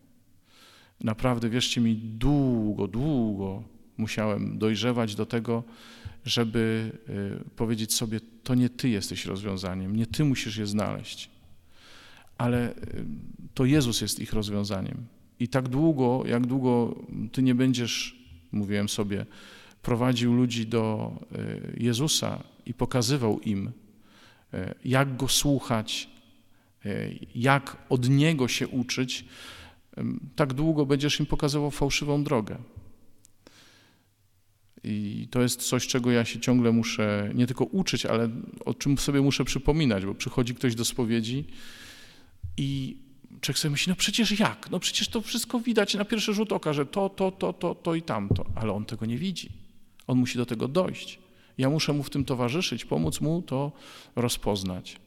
Naprawdę, 1.01 1.49
wierzcie 1.49 1.81
mi, 1.81 1.95
długo, 1.95 2.87
długo 2.87 3.63
musiałem 3.97 4.57
dojrzewać 4.57 5.15
do 5.15 5.25
tego, 5.25 5.63
żeby 6.25 6.91
e, 7.09 7.49
powiedzieć 7.55 7.93
sobie, 7.93 8.19
to 8.43 8.55
nie 8.55 8.69
ty 8.69 8.89
jesteś 8.89 9.25
rozwiązaniem, 9.25 9.95
nie 9.95 10.05
ty 10.05 10.23
musisz 10.23 10.57
je 10.57 10.67
znaleźć, 10.67 11.36
ale 12.37 12.73
to 13.53 13.65
Jezus 13.65 14.01
jest 14.01 14.19
ich 14.19 14.33
rozwiązaniem. 14.33 15.05
I 15.39 15.47
tak 15.47 15.69
długo, 15.69 16.23
jak 16.27 16.47
długo 16.47 16.95
ty 17.31 17.43
nie 17.43 17.55
będziesz, 17.55 18.15
mówiłem 18.51 18.89
sobie, 18.89 19.25
prowadził 19.81 20.33
ludzi 20.33 20.67
do 20.67 21.11
e, 21.31 21.83
Jezusa 21.83 22.43
i 22.65 22.73
pokazywał 22.73 23.39
im, 23.39 23.71
e, 24.53 24.75
jak 24.85 25.17
go 25.17 25.27
słuchać, 25.27 26.09
jak 27.35 27.77
od 27.89 28.09
niego 28.09 28.47
się 28.47 28.67
uczyć, 28.67 29.25
tak 30.35 30.53
długo 30.53 30.85
będziesz 30.85 31.19
im 31.19 31.25
pokazywał 31.25 31.71
fałszywą 31.71 32.23
drogę. 32.23 32.57
I 34.83 35.27
to 35.31 35.41
jest 35.41 35.61
coś, 35.61 35.87
czego 35.87 36.11
ja 36.11 36.25
się 36.25 36.39
ciągle 36.39 36.71
muszę 36.71 37.31
nie 37.35 37.47
tylko 37.47 37.65
uczyć, 37.65 38.05
ale 38.05 38.29
o 38.65 38.73
czym 38.73 38.97
sobie 38.97 39.21
muszę 39.21 39.45
przypominać, 39.45 40.05
bo 40.05 40.15
przychodzi 40.15 40.55
ktoś 40.55 40.75
do 40.75 40.85
spowiedzi 40.85 41.45
i 42.57 42.97
człowiek 43.41 43.59
sobie 43.59 43.71
myśli, 43.71 43.89
no 43.89 43.95
przecież 43.95 44.39
jak? 44.39 44.71
No 44.71 44.79
przecież 44.79 45.07
to 45.07 45.21
wszystko 45.21 45.59
widać 45.59 45.95
na 45.95 46.05
pierwszy 46.05 46.33
rzut 46.33 46.51
oka, 46.51 46.73
że 46.73 46.85
to, 46.85 47.09
to, 47.09 47.31
to, 47.31 47.53
to, 47.53 47.75
to 47.75 47.95
i 47.95 48.01
tamto. 48.01 48.45
Ale 48.55 48.73
on 48.73 48.85
tego 48.85 49.05
nie 49.05 49.17
widzi. 49.17 49.49
On 50.07 50.17
musi 50.17 50.37
do 50.37 50.45
tego 50.45 50.67
dojść. 50.67 51.19
Ja 51.57 51.69
muszę 51.69 51.93
mu 51.93 52.03
w 52.03 52.09
tym 52.09 52.25
towarzyszyć, 52.25 52.85
pomóc 52.85 53.21
mu 53.21 53.41
to 53.41 53.71
rozpoznać. 54.15 54.99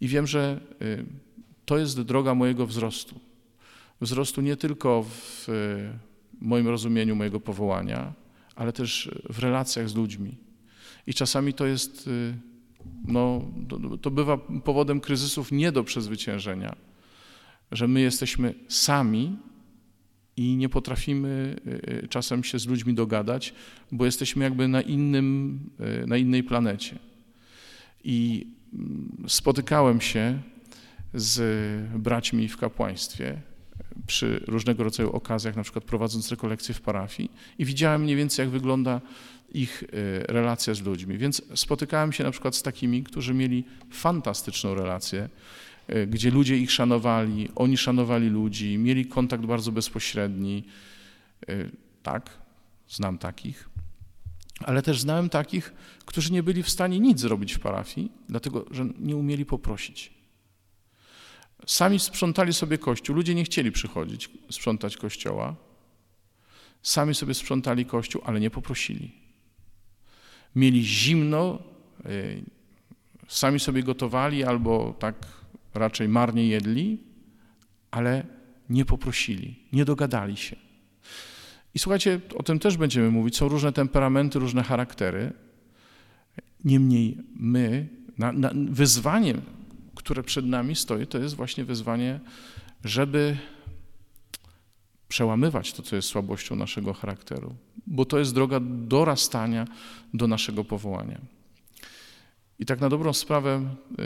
I 0.00 0.08
wiem, 0.08 0.26
że 0.26 0.60
y, 0.82 1.04
to 1.64 1.78
jest 1.78 2.00
droga 2.00 2.34
mojego 2.34 2.66
wzrostu. 2.66 3.20
Wzrostu 4.00 4.40
nie 4.40 4.56
tylko 4.56 5.02
w 5.02 5.48
y, 5.48 5.98
moim 6.40 6.68
rozumieniu 6.68 7.16
mojego 7.16 7.40
powołania, 7.40 8.12
ale 8.56 8.72
też 8.72 9.10
w 9.30 9.38
relacjach 9.38 9.88
z 9.88 9.94
ludźmi. 9.94 10.36
I 11.06 11.14
czasami 11.14 11.54
to 11.54 11.66
jest, 11.66 12.06
y, 12.06 12.34
no, 13.06 13.44
to, 13.68 13.98
to 13.98 14.10
bywa 14.10 14.38
powodem 14.38 15.00
kryzysów 15.00 15.52
nie 15.52 15.72
do 15.72 15.84
przezwyciężenia 15.84 16.76
że 17.72 17.88
my 17.88 18.00
jesteśmy 18.00 18.54
sami 18.68 19.38
i 20.36 20.56
nie 20.56 20.68
potrafimy 20.68 21.56
y, 21.66 22.04
y, 22.04 22.08
czasem 22.08 22.44
się 22.44 22.58
z 22.58 22.66
ludźmi 22.66 22.94
dogadać, 22.94 23.54
bo 23.92 24.04
jesteśmy 24.04 24.44
jakby 24.44 24.68
na, 24.68 24.80
innym, 24.80 25.60
y, 26.02 26.06
na 26.06 26.16
innej 26.16 26.44
planecie. 26.44 26.98
I 28.04 28.46
mm, 28.72 29.24
spotykałem 29.28 30.00
się 30.00 30.42
z 31.14 31.42
braćmi 31.98 32.48
w 32.48 32.56
kapłaństwie 32.56 33.42
przy 34.06 34.44
różnego 34.46 34.84
rodzaju 34.84 35.10
okazjach, 35.10 35.56
na 35.56 35.62
przykład 35.62 35.84
prowadząc 35.84 36.30
rekolekcje 36.30 36.74
w 36.74 36.80
parafii 36.80 37.30
i 37.58 37.64
widziałem 37.64 38.02
mniej 38.02 38.16
więcej, 38.16 38.42
jak 38.42 38.50
wygląda 38.50 39.00
ich 39.52 39.84
relacja 40.28 40.74
z 40.74 40.82
ludźmi. 40.82 41.18
Więc 41.18 41.42
spotykałem 41.54 42.12
się 42.12 42.24
na 42.24 42.30
przykład 42.30 42.56
z 42.56 42.62
takimi, 42.62 43.02
którzy 43.02 43.34
mieli 43.34 43.64
fantastyczną 43.90 44.74
relację 44.74 45.28
E, 45.90 46.06
gdzie 46.06 46.30
ludzie 46.30 46.56
ich 46.56 46.70
szanowali, 46.72 47.48
oni 47.54 47.76
szanowali 47.76 48.28
ludzi, 48.28 48.78
mieli 48.78 49.06
kontakt 49.06 49.46
bardzo 49.46 49.72
bezpośredni. 49.72 50.64
E, 51.48 51.54
tak, 52.02 52.30
znam 52.88 53.18
takich. 53.18 53.68
Ale 54.60 54.82
też 54.82 55.00
znałem 55.00 55.28
takich, 55.28 55.72
którzy 56.04 56.32
nie 56.32 56.42
byli 56.42 56.62
w 56.62 56.70
stanie 56.70 57.00
nic 57.00 57.20
zrobić 57.20 57.52
w 57.52 57.60
parafii, 57.60 58.12
dlatego 58.28 58.64
że 58.70 58.86
nie 58.98 59.16
umieli 59.16 59.46
poprosić. 59.46 60.12
Sami 61.66 61.98
sprzątali 61.98 62.52
sobie 62.52 62.78
kościół, 62.78 63.16
ludzie 63.16 63.34
nie 63.34 63.44
chcieli 63.44 63.72
przychodzić, 63.72 64.30
sprzątać 64.50 64.96
kościoła. 64.96 65.56
Sami 66.82 67.14
sobie 67.14 67.34
sprzątali 67.34 67.86
kościół, 67.86 68.22
ale 68.24 68.40
nie 68.40 68.50
poprosili. 68.50 69.12
Mieli 70.56 70.84
zimno, 70.84 71.58
e, 72.04 72.08
sami 73.28 73.60
sobie 73.60 73.82
gotowali 73.82 74.44
albo 74.44 74.94
tak 74.98 75.14
raczej 75.74 76.08
marnie 76.08 76.46
jedli, 76.46 76.98
ale 77.90 78.26
nie 78.70 78.84
poprosili, 78.84 79.58
nie 79.72 79.84
dogadali 79.84 80.36
się. 80.36 80.56
I 81.74 81.78
słuchajcie, 81.78 82.20
o 82.34 82.42
tym 82.42 82.58
też 82.58 82.76
będziemy 82.76 83.10
mówić. 83.10 83.36
Są 83.36 83.48
różne 83.48 83.72
temperamenty, 83.72 84.38
różne 84.38 84.62
charaktery. 84.62 85.32
Niemniej 86.64 87.18
my, 87.36 87.88
na, 88.18 88.32
na, 88.32 88.50
wyzwaniem, 88.70 89.40
które 89.94 90.22
przed 90.22 90.46
nami 90.46 90.76
stoi, 90.76 91.06
to 91.06 91.18
jest 91.18 91.34
właśnie 91.34 91.64
wyzwanie, 91.64 92.20
żeby 92.84 93.36
przełamywać 95.10 95.72
to, 95.72 95.82
co 95.82 95.96
jest 95.96 96.08
słabością 96.08 96.56
naszego 96.56 96.94
charakteru, 96.94 97.54
bo 97.86 98.04
to 98.04 98.18
jest 98.18 98.34
droga 98.34 98.60
dorastania 98.62 99.66
do 100.14 100.26
naszego 100.26 100.64
powołania. 100.64 101.20
I 102.58 102.66
tak 102.66 102.80
na 102.80 102.88
dobrą 102.88 103.12
sprawę. 103.12 103.74
Yy, 103.98 104.04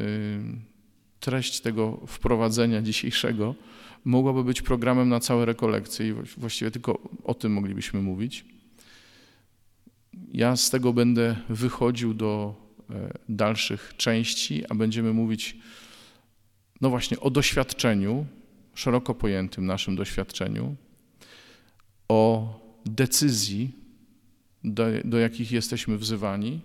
treść 1.20 1.60
tego 1.60 2.00
wprowadzenia 2.06 2.82
dzisiejszego 2.82 3.54
mogłaby 4.04 4.44
być 4.44 4.62
programem 4.62 5.08
na 5.08 5.20
całe 5.20 5.44
rekolekcje 5.44 6.08
i 6.08 6.12
właściwie 6.36 6.70
tylko 6.70 6.98
o 7.24 7.34
tym 7.34 7.52
moglibyśmy 7.52 8.02
mówić. 8.02 8.44
Ja 10.32 10.56
z 10.56 10.70
tego 10.70 10.92
będę 10.92 11.36
wychodził 11.48 12.14
do 12.14 12.54
e, 12.90 13.18
dalszych 13.28 13.94
części, 13.96 14.62
a 14.68 14.74
będziemy 14.74 15.12
mówić 15.12 15.56
no 16.80 16.90
właśnie 16.90 17.20
o 17.20 17.30
doświadczeniu, 17.30 18.26
szeroko 18.74 19.14
pojętym 19.14 19.66
naszym 19.66 19.96
doświadczeniu, 19.96 20.76
o 22.14 22.60
decyzji, 22.86 23.72
do, 24.64 24.84
do 25.04 25.18
jakich 25.18 25.52
jesteśmy 25.52 25.98
wzywani 25.98 26.60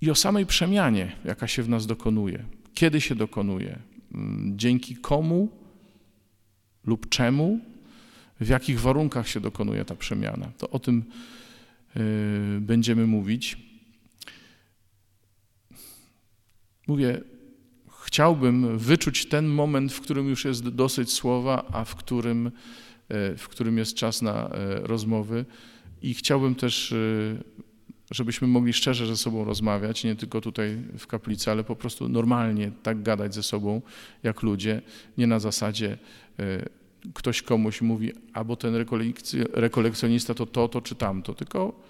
i 0.00 0.10
o 0.10 0.14
samej 0.14 0.46
przemianie, 0.46 1.12
jaka 1.24 1.48
się 1.48 1.62
w 1.62 1.68
nas 1.68 1.86
dokonuje. 1.86 2.44
Kiedy 2.74 3.00
się 3.00 3.14
dokonuje? 3.14 3.78
Mm, 4.14 4.58
dzięki 4.58 4.96
komu 4.96 5.48
lub 6.84 7.08
czemu 7.08 7.60
w 8.40 8.48
jakich 8.48 8.80
warunkach 8.80 9.28
się 9.28 9.40
dokonuje 9.40 9.84
ta 9.84 9.94
przemiana. 9.94 10.52
To 10.58 10.70
o 10.70 10.78
tym 10.78 11.04
y, 11.96 12.60
będziemy 12.60 13.06
mówić. 13.06 13.58
Mówię, 16.86 17.20
chciałbym 18.04 18.78
wyczuć 18.78 19.26
ten 19.26 19.46
moment, 19.46 19.92
w 19.92 20.00
którym 20.00 20.28
już 20.28 20.44
jest 20.44 20.68
dosyć 20.68 21.12
słowa, 21.12 21.64
a 21.72 21.84
w 21.84 21.94
którym, 21.94 22.50
w 23.36 23.48
którym 23.48 23.78
jest 23.78 23.94
czas 23.94 24.22
na 24.22 24.46
y, 24.46 24.50
rozmowy. 24.86 25.44
I 26.02 26.14
chciałbym 26.14 26.54
też, 26.54 26.94
żebyśmy 28.10 28.48
mogli 28.48 28.72
szczerze 28.72 29.06
ze 29.06 29.16
sobą 29.16 29.44
rozmawiać, 29.44 30.04
nie 30.04 30.16
tylko 30.16 30.40
tutaj 30.40 30.76
w 30.98 31.06
kaplicy, 31.06 31.50
ale 31.50 31.64
po 31.64 31.76
prostu 31.76 32.08
normalnie 32.08 32.72
tak 32.82 33.02
gadać 33.02 33.34
ze 33.34 33.42
sobą 33.42 33.82
jak 34.22 34.42
ludzie, 34.42 34.82
nie 35.18 35.26
na 35.26 35.40
zasadzie 35.40 35.98
ktoś 37.14 37.42
komuś 37.42 37.80
mówi, 37.80 38.12
albo 38.32 38.56
ten 38.56 38.74
rekolekcjonista 39.52 40.34
to 40.34 40.46
to, 40.46 40.68
to 40.68 40.80
czy 40.80 40.94
tamto, 40.94 41.34
tylko 41.34 41.82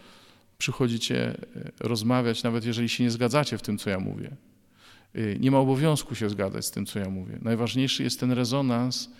przychodzicie 0.58 1.28
e, 1.28 1.36
rozmawiać, 1.80 2.42
nawet 2.42 2.64
jeżeli 2.64 2.88
się 2.88 3.04
nie 3.04 3.10
zgadzacie 3.10 3.58
w 3.58 3.62
tym, 3.62 3.78
co 3.78 3.90
ja 3.90 4.00
mówię. 4.00 4.36
E, 5.14 5.38
nie 5.38 5.50
ma 5.50 5.58
obowiązku 5.58 6.14
się 6.14 6.30
zgadzać 6.30 6.66
z 6.66 6.70
tym, 6.70 6.86
co 6.86 6.98
ja 6.98 7.10
mówię. 7.10 7.38
Najważniejszy 7.42 8.02
jest 8.02 8.20
ten 8.20 8.32
rezonans, 8.32 9.10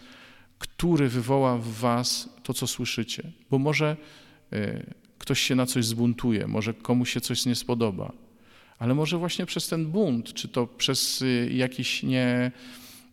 który 0.59 1.09
wywoła 1.09 1.59
w 1.59 1.69
was 1.69 2.29
to, 2.43 2.55
co 2.55 2.67
słyszycie. 2.67 3.33
Bo 3.51 3.59
może 3.59 3.97
e, 4.53 4.95
ktoś 5.19 5.41
się 5.41 5.55
na 5.55 5.67
coś 5.67 5.85
zbuntuje, 5.85 6.47
może 6.47 6.75
komuś 6.75 7.13
się 7.13 7.21
coś 7.21 7.47
nie 7.47 7.55
spodoba, 7.55 8.13
ale 8.79 8.95
może 8.95 9.19
właśnie 9.19 9.47
przez 9.47 9.69
ten 9.69 9.87
bunt, 9.87 10.35
czy 10.35 10.49
to 10.49 10.67
przez 10.67 11.25
jakiś 11.51 12.03
nie 12.03 12.53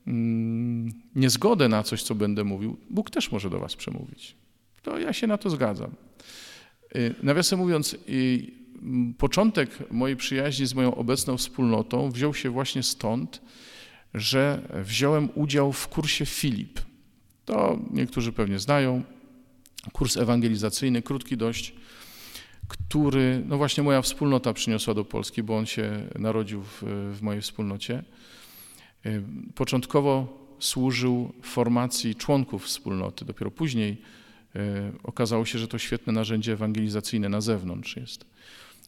Mm, 0.08 0.94
niezgodę 1.16 1.70
na 1.70 1.84
coś, 1.84 2.04
co 2.04 2.16
będę 2.16 2.44
mówił, 2.44 2.78
Bóg 2.90 3.10
też 3.10 3.32
może 3.32 3.50
do 3.50 3.60
was 3.60 3.76
przemówić. 3.76 4.36
To 4.82 5.00
ja 5.00 5.14
się 5.14 5.28
na 5.28 5.38
to 5.38 5.50
zgadzam. 5.50 5.92
Y, 6.96 7.16
nawiasem 7.24 7.60
mówiąc, 7.60 7.98
początek 9.18 9.92
mojej 9.92 10.18
przyjaźni 10.18 10.66
z 10.66 10.74
moją 10.74 10.96
obecną 10.96 11.38
wspólnotą 11.38 12.12
wziął 12.12 12.34
się 12.34 12.50
właśnie 12.50 12.84
stąd, 12.84 13.42
że 14.14 14.62
wziąłem 14.84 15.30
udział 15.36 15.74
w 15.74 15.88
kursie 15.88 16.26
Filip. 16.26 16.80
To 17.46 17.80
niektórzy 17.92 18.32
pewnie 18.32 18.60
znają. 18.60 19.04
Kurs 19.94 20.18
ewangelizacyjny, 20.18 21.02
krótki 21.02 21.38
dość, 21.38 21.74
który, 22.68 23.44
no 23.46 23.58
właśnie 23.58 23.84
moja 23.84 24.02
wspólnota 24.02 24.54
przyniosła 24.54 24.94
do 24.94 25.06
Polski, 25.06 25.44
bo 25.44 25.58
on 25.58 25.66
się 25.66 26.08
narodził 26.20 26.62
w, 26.62 26.84
w 27.14 27.22
mojej 27.22 27.42
wspólnocie. 27.42 28.04
Y, 29.06 29.24
początkowo 29.56 30.38
służył 30.60 31.34
formacji 31.42 32.16
członków 32.16 32.66
wspólnoty, 32.66 33.26
dopiero 33.26 33.52
później 33.52 33.98
y, 34.56 34.60
okazało 35.04 35.46
się, 35.46 35.60
że 35.60 35.68
to 35.68 35.78
świetne 35.78 36.14
narzędzie 36.14 36.54
ewangelizacyjne 36.54 37.30
na 37.30 37.42
zewnątrz 37.42 37.98
jest. 37.98 38.26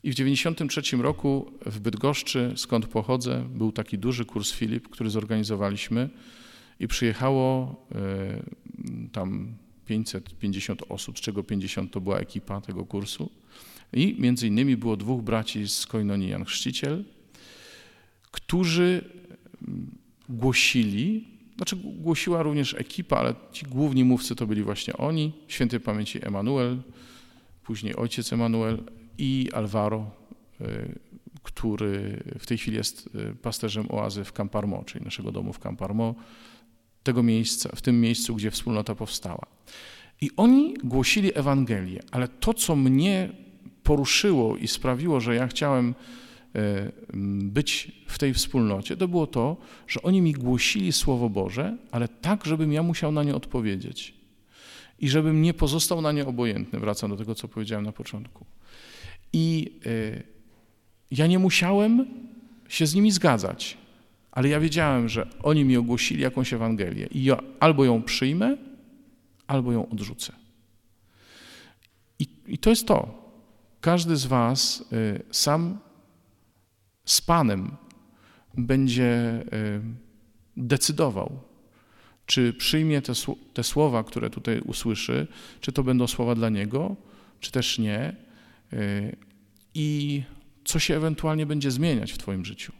I 0.03 0.11
w 0.11 0.15
1993 0.15 0.97
roku 0.97 1.51
w 1.65 1.79
Bydgoszczy, 1.79 2.53
skąd 2.55 2.87
pochodzę, 2.87 3.45
był 3.55 3.71
taki 3.71 3.97
duży 3.97 4.25
kurs 4.25 4.51
Filip, 4.51 4.89
który 4.89 5.09
zorganizowaliśmy 5.09 6.09
i 6.79 6.87
przyjechało 6.87 7.75
y, 7.91 9.09
tam 9.11 9.55
550 9.85 10.83
osób, 10.89 11.17
z 11.17 11.21
czego 11.21 11.43
50 11.43 11.91
to 11.91 12.01
była 12.01 12.19
ekipa 12.19 12.61
tego 12.61 12.85
kursu. 12.85 13.29
I 13.93 14.15
między 14.19 14.47
innymi 14.47 14.77
było 14.77 14.97
dwóch 14.97 15.21
braci 15.21 15.67
z 15.67 15.85
Koinonii 15.85 16.29
Jan 16.29 16.45
Chrzciciel, 16.45 17.03
którzy 18.31 19.09
głosili, 20.29 21.27
znaczy 21.55 21.75
głosiła 21.75 22.43
również 22.43 22.73
ekipa, 22.73 23.17
ale 23.17 23.35
ci 23.51 23.65
główni 23.65 24.03
mówcy 24.03 24.35
to 24.35 24.47
byli 24.47 24.63
właśnie 24.63 24.97
oni, 24.97 25.33
świętej 25.47 25.79
pamięci 25.79 26.25
Emanuel, 26.25 26.81
później 27.63 27.95
ojciec 27.95 28.33
Emanuel 28.33 28.83
i 29.17 29.49
Alvaro, 29.53 30.11
y, 30.61 30.99
który 31.43 32.23
w 32.39 32.45
tej 32.45 32.57
chwili 32.57 32.77
jest 32.77 33.09
y, 33.15 33.35
pasterzem 33.35 33.85
oazy 33.89 34.23
w 34.23 34.33
Camparmo, 34.33 34.83
czyli 34.83 35.05
naszego 35.05 35.31
domu 35.31 35.53
w 35.53 35.59
Camparmo, 35.59 36.15
tego 37.07 37.23
miejsca, 37.23 37.69
w 37.75 37.81
tym 37.81 38.01
miejscu, 38.01 38.35
gdzie 38.35 38.51
wspólnota 38.51 38.95
powstała. 38.95 39.45
I 40.21 40.29
oni 40.37 40.73
głosili 40.83 41.37
Ewangelię, 41.37 42.03
ale 42.11 42.27
to, 42.27 42.53
co 42.53 42.75
mnie 42.75 43.29
poruszyło 43.83 44.57
i 44.57 44.67
sprawiło, 44.67 45.19
że 45.19 45.35
ja 45.35 45.47
chciałem 45.47 45.93
E, 46.57 46.91
być 47.43 47.91
w 48.07 48.17
tej 48.17 48.33
wspólnocie, 48.33 48.97
to 48.97 49.07
było 49.07 49.27
to, 49.27 49.57
że 49.87 50.01
oni 50.01 50.21
mi 50.21 50.33
głosili 50.33 50.91
Słowo 50.91 51.29
Boże, 51.29 51.77
ale 51.91 52.07
tak, 52.07 52.45
żebym 52.45 52.73
ja 52.73 52.83
musiał 52.83 53.11
na 53.11 53.23
nie 53.23 53.35
odpowiedzieć. 53.35 54.13
I 54.99 55.09
żebym 55.09 55.41
nie 55.41 55.53
pozostał 55.53 56.01
na 56.01 56.11
nie 56.11 56.25
obojętny. 56.25 56.79
Wracam 56.79 57.09
do 57.09 57.17
tego, 57.17 57.35
co 57.35 57.47
powiedziałem 57.47 57.85
na 57.85 57.91
początku. 57.91 58.45
I 59.33 59.71
e, 59.85 60.23
ja 61.11 61.27
nie 61.27 61.39
musiałem 61.39 62.05
się 62.69 62.87
z 62.87 62.95
nimi 62.95 63.11
zgadzać, 63.11 63.77
ale 64.37 64.49
ja 64.49 64.59
wiedziałem, 64.59 65.09
że 65.09 65.27
oni 65.43 65.65
mi 65.65 65.77
ogłosili 65.77 66.21
jakąś 66.21 66.53
Ewangelię 66.53 67.07
i 67.11 67.23
ja 67.23 67.37
albo 67.59 67.85
ją 67.85 68.03
przyjmę, 68.03 68.57
albo 69.47 69.71
ją 69.71 69.89
odrzucę. 69.89 70.33
I, 72.19 72.27
i 72.47 72.57
to 72.57 72.69
jest 72.69 72.87
to. 72.87 73.29
Każdy 73.81 74.15
z 74.15 74.25
Was 74.25 74.83
e, 74.91 75.19
sam 75.31 75.79
z 77.05 77.21
Panem 77.21 77.71
będzie 78.57 79.43
y, 79.53 79.81
decydował, 80.57 81.39
czy 82.25 82.53
przyjmie 82.53 83.01
te, 83.01 83.13
te 83.53 83.63
słowa, 83.63 84.03
które 84.03 84.29
tutaj 84.29 84.59
usłyszy, 84.59 85.27
czy 85.61 85.71
to 85.71 85.83
będą 85.83 86.07
słowa 86.07 86.35
dla 86.35 86.49
Niego, 86.49 86.95
czy 87.39 87.51
też 87.51 87.79
nie, 87.79 88.15
y, 88.73 89.15
i 89.73 90.23
co 90.65 90.79
się 90.79 90.95
ewentualnie 90.95 91.45
będzie 91.45 91.71
zmieniać 91.71 92.11
w 92.11 92.17
Twoim 92.17 92.45
życiu. 92.45 92.73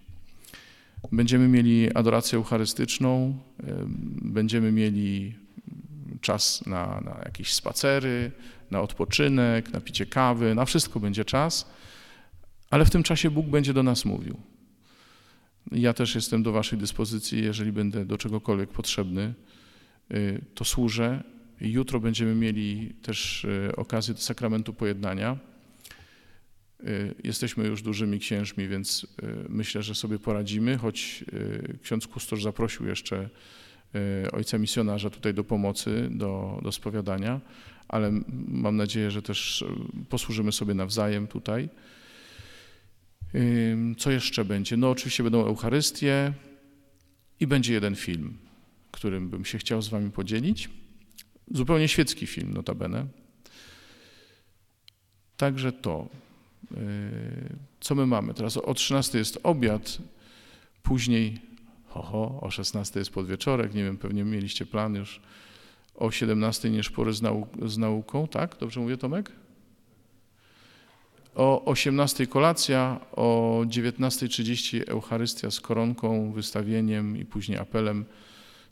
Będziemy 1.11 1.47
mieli 1.47 1.93
adorację 1.93 2.37
eucharystyczną, 2.37 3.37
będziemy 4.21 4.71
mieli 4.71 5.35
czas 6.21 6.65
na, 6.65 7.01
na 7.01 7.21
jakieś 7.25 7.53
spacery, 7.53 8.31
na 8.71 8.81
odpoczynek, 8.81 9.73
na 9.73 9.81
picie 9.81 10.05
kawy, 10.05 10.55
na 10.55 10.65
wszystko 10.65 10.99
będzie 10.99 11.25
czas. 11.25 11.71
Ale 12.69 12.85
w 12.85 12.89
tym 12.89 13.03
czasie 13.03 13.31
Bóg 13.31 13.45
będzie 13.47 13.73
do 13.73 13.83
nas 13.83 14.05
mówił. 14.05 14.37
Ja 15.71 15.93
też 15.93 16.15
jestem 16.15 16.43
do 16.43 16.51
Waszej 16.51 16.79
dyspozycji, 16.79 17.43
jeżeli 17.43 17.71
będę 17.71 18.05
do 18.05 18.17
czegokolwiek 18.17 18.69
potrzebny, 18.69 19.33
y, 20.11 20.41
to 20.53 20.65
służę. 20.65 21.23
Jutro 21.61 21.99
będziemy 21.99 22.35
mieli 22.35 22.93
też 23.01 23.43
y, 23.43 23.71
okazję 23.75 24.13
do 24.13 24.19
sakramentu 24.19 24.73
pojednania. 24.73 25.37
Y, 26.83 27.15
jesteśmy 27.23 27.67
już 27.67 27.81
dużymi 27.81 28.19
księżmi, 28.19 28.67
więc 28.67 29.07
myślę, 29.49 29.83
że 29.83 29.95
sobie 29.95 30.19
poradzimy, 30.19 30.77
choć 30.77 31.25
ksiądz 31.83 32.07
kustosz 32.07 32.43
zaprosił 32.43 32.87
jeszcze 32.87 33.29
ojca 34.31 34.57
misjonarza 34.57 35.09
tutaj 35.09 35.33
do 35.33 35.43
pomocy, 35.43 36.07
do, 36.11 36.59
do 36.63 36.71
spowiadania, 36.71 37.41
ale 37.87 38.11
mam 38.47 38.75
nadzieję, 38.75 39.11
że 39.11 39.21
też 39.21 39.65
posłużymy 40.09 40.51
sobie 40.51 40.73
nawzajem 40.73 41.27
tutaj. 41.27 41.69
Co 43.97 44.11
jeszcze 44.11 44.45
będzie? 44.45 44.77
No 44.77 44.89
oczywiście 44.89 45.23
będą 45.23 45.45
Eucharystie 45.45 46.33
i 47.39 47.47
będzie 47.47 47.73
jeden 47.73 47.95
film, 47.95 48.37
którym 48.91 49.29
bym 49.29 49.45
się 49.45 49.57
chciał 49.57 49.81
z 49.81 49.89
wami 49.89 50.11
podzielić. 50.11 50.69
Zupełnie 51.51 51.87
świecki 51.87 52.27
film, 52.27 52.53
notabene. 52.53 53.07
Także 55.37 55.71
to. 55.71 56.09
Yy, 56.71 56.79
co 57.79 57.95
my 57.95 58.05
mamy? 58.05 58.33
Teraz 58.33 58.57
o 58.57 58.73
13 58.73 59.17
jest 59.17 59.39
obiad, 59.43 59.97
później 60.83 61.41
ho, 61.87 62.39
o 62.41 62.51
16 62.51 62.99
jest 62.99 63.11
podwieczorek, 63.11 63.73
nie 63.73 63.83
wiem, 63.83 63.97
pewnie 63.97 64.23
mieliście 64.23 64.65
plan 64.65 64.95
już 64.95 65.21
o 65.97 66.11
17 66.11 66.69
nie 66.69 66.83
szpory 66.83 67.13
z, 67.13 67.21
nau 67.21 67.47
z 67.65 67.77
nauką, 67.77 68.27
tak? 68.27 68.57
Dobrze 68.59 68.79
mówię, 68.79 68.97
Tomek? 68.97 69.31
O 71.35 71.65
18 71.65 72.27
kolacja, 72.27 72.99
o 73.11 73.61
19.30 73.65 74.83
Eucharystia 74.87 75.51
z 75.51 75.61
koronką, 75.61 76.31
wystawieniem 76.31 77.17
i 77.17 77.25
później 77.25 77.57
apelem. 77.57 78.05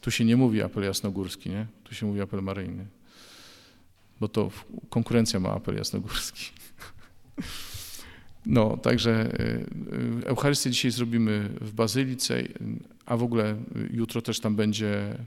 Tu 0.01 0.11
się 0.11 0.25
nie 0.25 0.37
mówi 0.37 0.61
apel 0.61 0.83
jasnogórski, 0.83 1.49
nie? 1.49 1.65
Tu 1.83 1.95
się 1.95 2.05
mówi 2.05 2.21
apel 2.21 2.41
maryjny. 2.41 2.85
Bo 4.19 4.27
to 4.27 4.51
konkurencja 4.89 5.39
ma 5.39 5.49
apel 5.49 5.75
jasnogórski. 5.75 6.45
No, 8.45 8.77
także 8.77 9.39
y, 9.39 9.65
y, 10.23 10.27
Eucharystię 10.27 10.69
dzisiaj 10.69 10.91
zrobimy 10.91 11.49
w 11.61 11.73
Bazylice, 11.73 12.43
a 13.05 13.17
w 13.17 13.23
ogóle 13.23 13.57
jutro 13.91 14.21
też 14.21 14.39
tam 14.39 14.55
będzie 14.55 15.17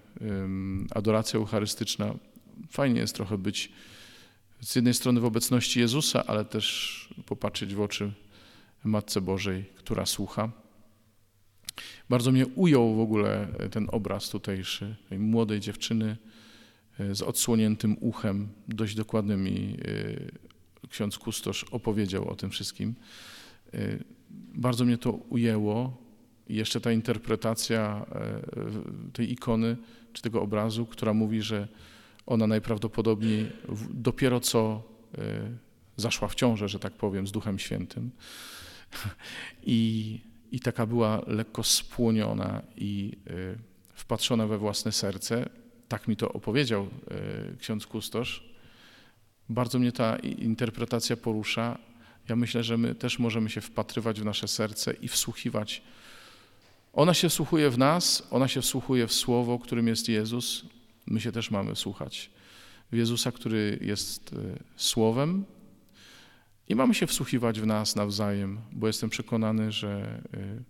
adoracja 0.90 1.38
eucharystyczna. 1.38 2.14
Fajnie 2.70 3.00
jest 3.00 3.14
trochę 3.14 3.38
być 3.38 3.72
z 4.60 4.76
jednej 4.76 4.94
strony 4.94 5.20
w 5.20 5.24
obecności 5.24 5.80
Jezusa, 5.80 6.26
ale 6.26 6.44
też 6.44 7.08
popatrzeć 7.26 7.74
w 7.74 7.80
oczy 7.80 8.12
Matce 8.84 9.20
Bożej, 9.20 9.64
która 9.76 10.06
słucha. 10.06 10.50
Bardzo 12.08 12.32
mnie 12.32 12.46
ujął 12.46 12.96
w 12.96 13.00
ogóle 13.00 13.48
ten 13.70 13.88
obraz 13.92 14.28
tutejszy, 14.28 14.96
tej 15.08 15.18
młodej 15.18 15.60
dziewczyny, 15.60 16.16
e, 16.98 17.14
z 17.14 17.22
odsłoniętym 17.22 17.96
uchem. 18.00 18.48
Dość 18.68 18.94
dokładnie 18.94 19.36
mi 19.36 19.76
e, 19.84 20.47
ksiądz 20.89 21.18
kustosz 21.18 21.64
opowiedział 21.64 22.28
o 22.28 22.36
tym 22.36 22.51
wszystkim. 22.51 22.95
E, 23.74 23.78
bardzo 24.55 24.84
mnie 24.84 24.99
to 24.99 25.12
ujęło. 25.12 25.97
Jeszcze 26.49 26.80
ta 26.80 26.93
interpretacja 26.93 28.07
tej 29.12 29.32
ikony 29.32 29.76
czy 30.12 30.22
tego 30.22 30.43
obrazu, 30.43 30.86
która 30.86 31.14
mówi, 31.14 31.43
że 31.43 31.68
ona 32.26 32.47
najprawdopodobniej 32.47 33.53
dopiero 33.91 34.41
co 34.41 34.82
zaszła 35.97 36.28
w 36.28 36.34
ciążę, 36.34 36.68
że 36.68 36.78
tak 36.78 36.93
powiem, 36.93 37.26
z 37.26 37.32
Duchem 37.32 37.59
Świętym. 37.59 38.11
I, 39.66 40.20
i 40.53 40.61
taka 40.61 40.86
była 40.86 41.22
lekko 41.26 41.62
spłoniona 41.64 42.62
i 42.76 43.12
wpatrzona 43.99 44.47
we 44.47 44.59
własne 44.59 44.93
serce. 44.93 45.49
Tak 45.89 46.09
mi 46.09 46.16
to 46.16 46.32
opowiedział 46.32 46.82
e, 46.82 47.57
ksiądz 47.57 47.86
kustosz. 47.86 48.47
Bardzo 49.49 49.78
mnie 49.78 49.92
ta 49.92 50.16
interpretacja 50.18 51.16
porusza. 51.16 51.78
Ja 52.28 52.36
myślę, 52.36 52.62
że 52.62 52.76
my 52.76 52.94
też 52.94 53.18
możemy 53.18 53.51
się 53.51 53.61
wpatrywać 53.61 54.20
w 54.20 54.24
nasze 54.24 54.49
serce 54.49 54.92
i 54.92 55.09
wsłuchiwać. 55.09 55.82
Ona 56.92 57.14
się 57.14 57.28
wsłuchuje 57.28 57.70
w 57.70 57.78
nas, 57.78 58.28
ona 58.30 58.49
się 58.49 58.62
wsłuchuje 58.62 59.07
w 59.07 59.12
słowo, 59.12 59.59
którym 59.59 59.88
jest 59.88 60.09
Jezus. 60.09 60.64
My 61.07 61.20
się 61.20 61.32
też 61.32 61.51
mamy 61.51 61.76
słuchać 61.76 62.30
w 62.92 62.96
Jezusa, 62.96 63.32
który 63.32 63.78
jest 63.82 64.32
e, 64.32 64.36
słowem, 64.76 65.44
i 66.68 66.74
mamy 66.74 66.94
się 66.94 67.07
wsłuchiwać 67.07 67.61
w 67.61 67.66
nas 67.66 67.96
nawzajem, 67.96 68.61
bo 68.72 68.86
jestem 68.86 69.11
przekonany, 69.11 69.72
że 69.72 70.22
e, 70.34 70.62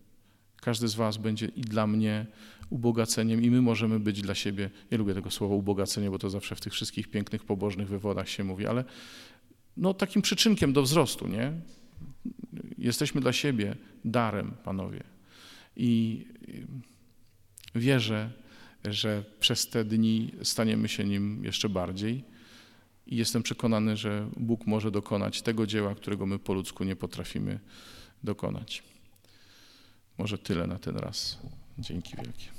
każdy 0.61 0.89
z 0.89 0.95
Was 0.95 1.16
będzie 1.16 1.47
i 1.47 1.61
dla 1.61 1.87
mnie 1.87 2.26
ubogaceniem, 2.71 3.43
i 3.43 3.51
my 3.51 3.62
możemy 3.62 4.01
być 4.01 4.23
dla 4.23 4.35
siebie. 4.35 4.71
Nie 4.93 4.99
lubię 4.99 5.14
tego 5.14 5.31
słowa 5.31 5.55
ubogacenie, 5.55 6.11
bo 6.11 6.19
to 6.19 6.31
zawsze 6.31 6.57
w 6.57 6.61
tych 6.61 6.73
wszystkich 6.73 7.09
pięknych, 7.09 7.45
pobożnych 7.45 7.89
wywodach 7.89 8.29
się 8.29 8.45
mówi, 8.45 8.66
ale 8.66 8.85
no, 9.77 9.95
takim 9.95 10.23
przyczynkiem 10.23 10.73
do 10.73 10.83
wzrostu, 10.83 11.29
nie? 11.29 11.53
Jesteśmy 12.79 13.21
dla 13.21 13.33
siebie 13.33 13.77
darem, 14.05 14.53
panowie. 14.64 15.05
I 15.77 16.25
wierzę, 17.75 18.31
że 18.85 19.25
przez 19.41 19.69
te 19.69 19.85
dni 19.85 20.33
staniemy 20.43 20.89
się 20.89 21.05
nim 21.05 21.45
jeszcze 21.45 21.69
bardziej. 21.69 22.25
I 23.07 23.16
jestem 23.16 23.43
przekonany, 23.43 23.97
że 23.97 24.31
Bóg 24.37 24.66
może 24.66 24.91
dokonać 24.91 25.43
tego 25.43 25.66
dzieła, 25.66 25.95
którego 25.95 26.27
my 26.27 26.39
po 26.39 26.55
ludzku 26.55 26.85
nie 26.85 26.97
potrafimy 26.97 27.61
dokonać. 28.25 28.83
Może 30.19 30.39
tyle 30.39 30.66
na 30.66 30.79
ten 30.79 30.97
raz. 30.97 31.39
Dzięki 31.79 32.16
wielkie. 32.16 32.58